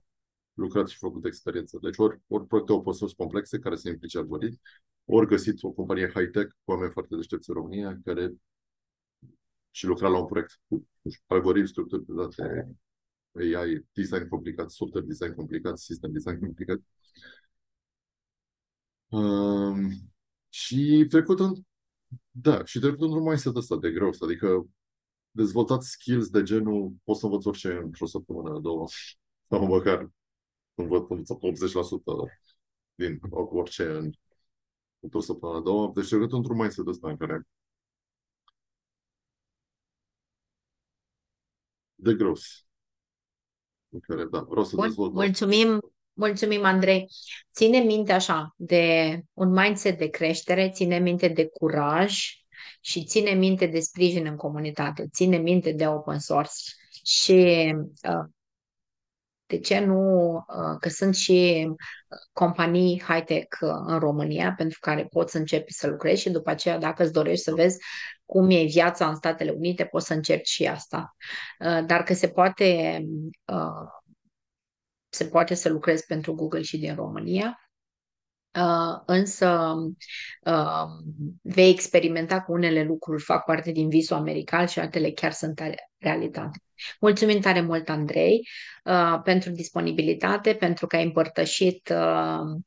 lucrat 0.55 0.87
și 0.87 0.97
făcut 0.97 1.25
experiență. 1.25 1.77
Deci 1.81 1.97
ori, 1.97 2.21
ori 2.27 2.47
proiecte 2.47 2.73
open 2.73 2.93
source 2.93 3.15
complexe 3.15 3.59
care 3.59 3.75
se 3.75 3.89
implice 3.89 4.17
algoritmi, 4.17 4.59
ori 5.05 5.27
găsit 5.27 5.63
o 5.63 5.71
companie 5.71 6.11
high-tech 6.13 6.49
cu 6.63 6.71
oameni 6.71 6.91
foarte 6.91 7.15
deștepți 7.15 7.49
în 7.49 7.55
România 7.55 7.99
care 8.03 8.33
și 9.71 9.85
lucra 9.85 10.07
la 10.07 10.19
un 10.19 10.25
proiect 10.25 10.59
cu 10.67 10.87
algoritmi, 11.27 11.67
structuri 11.67 12.05
de 12.05 12.13
date, 12.13 12.75
AI, 13.33 13.85
design 13.91 14.27
complicat, 14.27 14.71
software 14.71 15.05
design 15.05 15.33
complicat, 15.33 15.77
system 15.77 16.11
design 16.11 16.39
complicat. 16.39 16.79
Um, 19.09 19.91
și 20.49 21.05
trecut 21.09 21.39
în 21.39 21.53
da, 22.31 22.65
și 22.65 22.79
trecut 22.79 23.01
într-un 23.01 23.23
mindset 23.23 23.55
ăsta 23.55 23.77
de 23.77 23.91
greu, 23.91 24.11
adică 24.19 24.67
dezvoltat 25.31 25.83
skills 25.83 26.29
de 26.29 26.43
genul 26.43 26.93
pot 27.03 27.17
să 27.17 27.25
învăț 27.25 27.45
orice 27.45 27.79
într-o 27.83 28.05
săptămână, 28.05 28.59
două, 28.59 28.85
sau 29.49 29.65
măcar 29.67 30.09
învăț, 30.75 31.09
învăț 31.09 31.29
80% 31.29 31.35
din 32.95 33.19
orice 33.31 33.83
în, 33.83 34.11
într-o 34.99 35.19
săptămână, 35.19 35.61
două. 35.61 35.91
Deci 35.95 36.07
trecut 36.07 36.31
într-un 36.31 36.57
mindset 36.57 36.87
ăsta 36.87 37.09
în 37.09 37.17
care 37.17 37.41
de 41.95 42.13
gros. 42.13 42.67
În 43.89 43.99
care, 43.99 44.25
da, 44.25 44.39
vreau 44.39 44.65
să 44.65 44.75
Bun, 44.75 44.87
dezvolt. 44.87 45.13
Mulțumim, 45.13 45.79
mulțumim, 46.13 46.63
Andrei. 46.63 47.07
Ține 47.53 47.79
minte 47.79 48.11
așa 48.11 48.53
de 48.57 49.19
un 49.33 49.49
mindset 49.49 49.97
de 49.97 50.07
creștere, 50.07 50.69
ține 50.69 50.99
minte 50.99 51.27
de 51.27 51.47
curaj, 51.47 52.23
și 52.85 53.03
ține 53.03 53.31
minte 53.31 53.65
de 53.65 53.79
sprijin 53.79 54.25
în 54.25 54.35
comunitate, 54.35 55.07
ține 55.11 55.37
minte 55.37 55.71
de 55.71 55.87
open 55.87 56.19
source 56.19 56.53
și 57.03 57.31
uh, 58.09 58.25
de 59.45 59.59
ce 59.59 59.79
nu, 59.79 60.33
uh, 60.35 60.77
că 60.79 60.89
sunt 60.89 61.15
și 61.15 61.67
companii 62.33 63.01
high-tech 63.01 63.61
uh, 63.61 63.69
în 63.85 63.99
România 63.99 64.53
pentru 64.57 64.77
care 64.81 65.05
poți 65.05 65.31
să 65.31 65.37
începi 65.37 65.73
să 65.73 65.87
lucrezi 65.87 66.21
și 66.21 66.29
după 66.29 66.49
aceea 66.49 66.77
dacă 66.77 67.03
îți 67.03 67.11
dorești 67.11 67.43
să 67.43 67.53
vezi 67.53 67.77
cum 68.25 68.49
e 68.49 68.63
viața 68.63 69.07
în 69.07 69.15
Statele 69.15 69.51
Unite, 69.51 69.85
poți 69.85 70.05
să 70.05 70.13
încerci 70.13 70.47
și 70.47 70.67
asta. 70.67 71.15
Dar 71.85 72.03
că 72.03 72.13
se 72.13 72.27
poate 72.27 73.01
se 75.09 75.25
poate 75.25 75.53
să 75.53 75.69
lucrezi 75.69 76.05
pentru 76.05 76.33
Google 76.35 76.61
și 76.61 76.77
din 76.77 76.95
România 76.95 77.59
Uh, 78.55 79.01
însă 79.05 79.75
uh, 80.41 80.85
vei 81.41 81.69
experimenta 81.69 82.41
cu 82.41 82.51
unele 82.51 82.83
lucruri, 82.83 83.23
fac 83.23 83.45
parte 83.45 83.71
din 83.71 83.89
visul 83.89 84.15
american 84.15 84.65
și 84.65 84.79
altele 84.79 85.11
chiar 85.11 85.31
sunt 85.31 85.61
realitate. 86.05 86.57
Mulțumim 86.99 87.39
tare 87.39 87.61
mult, 87.61 87.89
Andrei, 87.89 88.47
uh, 88.83 89.21
pentru 89.23 89.51
disponibilitate, 89.51 90.53
pentru 90.53 90.87
că 90.87 90.95
ai 90.95 91.03
împărtășit 91.03 91.93
uh, 91.93 92.61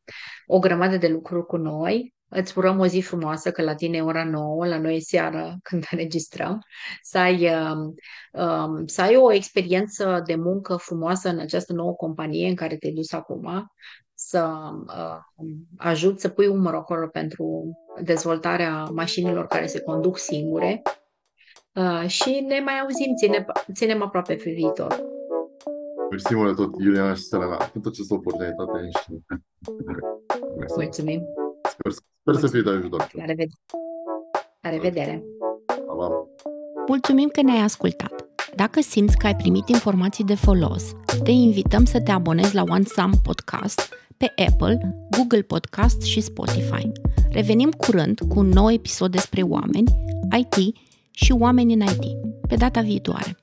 o 0.47 0.59
grămadă 0.59 0.97
de 0.97 1.09
lucruri 1.09 1.47
cu 1.47 1.57
noi. 1.57 2.15
Îți 2.31 2.59
urăm 2.59 2.79
o 2.79 2.87
zi 2.87 3.01
frumoasă, 3.01 3.51
că 3.51 3.63
la 3.63 3.75
tine 3.75 3.97
e 3.97 4.03
ora 4.03 4.25
9, 4.25 4.67
la 4.67 4.79
noi 4.79 4.97
e 4.97 5.01
seara 5.01 5.57
când 5.69 5.85
înregistrăm, 5.91 6.59
să 7.03 7.19
ai, 7.19 7.45
uh, 7.45 7.93
uh, 8.33 8.83
să 8.87 9.03
ai 9.03 9.17
o 9.17 9.33
experiență 9.33 10.23
de 10.27 10.35
muncă 10.35 10.77
frumoasă 10.77 11.29
în 11.29 11.39
această 11.39 11.73
nouă 11.73 11.93
companie 11.93 12.49
în 12.49 12.55
care 12.55 12.77
te-ai 12.77 12.93
dus 12.93 13.13
acum, 13.13 13.73
să 14.15 14.49
uh, 14.87 15.49
ajut 15.77 16.21
să 16.21 16.29
pui 16.29 16.47
umăr 16.47 16.75
acolo 16.75 17.07
pentru 17.07 17.77
dezvoltarea 18.03 18.85
mașinilor 18.85 19.47
care 19.47 19.67
se 19.67 19.81
conduc 19.81 20.19
singure 20.19 20.83
uh, 20.85 20.93
și 22.07 22.45
ne 22.49 22.61
mai 22.61 22.79
auzim, 22.83 23.15
ține, 23.17 23.47
ținem 23.73 24.03
aproape 24.03 24.35
pe 24.35 24.51
viitor. 24.51 25.03
Mersi 26.11 26.35
mult 26.35 26.57
tot, 26.57 26.81
Iuliana 26.81 27.15
și 27.15 27.23
Selena, 27.23 27.57
pentru 27.57 27.91
această 27.91 28.15
oportunitate 28.15 28.89
și... 29.03 29.23
Mulțumim! 30.77 31.23
Sper, 31.69 31.93
sper 32.21 32.35
să 32.35 32.47
fie 32.47 32.61
de 32.61 32.71
ajutor. 32.71 33.11
La 33.13 33.25
revedere! 33.25 33.59
La 34.61 34.71
revedere! 34.71 35.25
Mulțumim 36.87 37.29
că 37.29 37.43
ne-ai 37.43 37.63
ascultat! 37.63 38.27
Dacă 38.55 38.81
simți 38.81 39.17
că 39.17 39.27
ai 39.27 39.37
primit 39.37 39.69
informații 39.69 40.25
de 40.25 40.35
folos, 40.35 40.93
te 41.25 41.31
invităm 41.31 41.85
să 41.85 42.01
te 42.01 42.11
abonezi 42.11 42.55
la 42.55 42.63
One 42.69 42.85
Sam 42.85 43.13
Podcast 43.23 43.89
pe 44.17 44.33
Apple, 44.47 45.07
Google 45.11 45.43
Podcast 45.43 46.03
și 46.03 46.21
Spotify. 46.21 46.93
Revenim 47.31 47.71
curând 47.71 48.19
cu 48.29 48.39
un 48.39 48.49
nou 48.49 48.71
episod 48.71 49.11
despre 49.11 49.43
oameni, 49.43 49.85
IT 50.37 50.77
și 51.25 51.33
oameni 51.33 51.73
în 51.73 51.81
IT. 51.81 52.05
Pe 52.49 52.55
data 52.55 52.81
viitoare! 52.81 53.37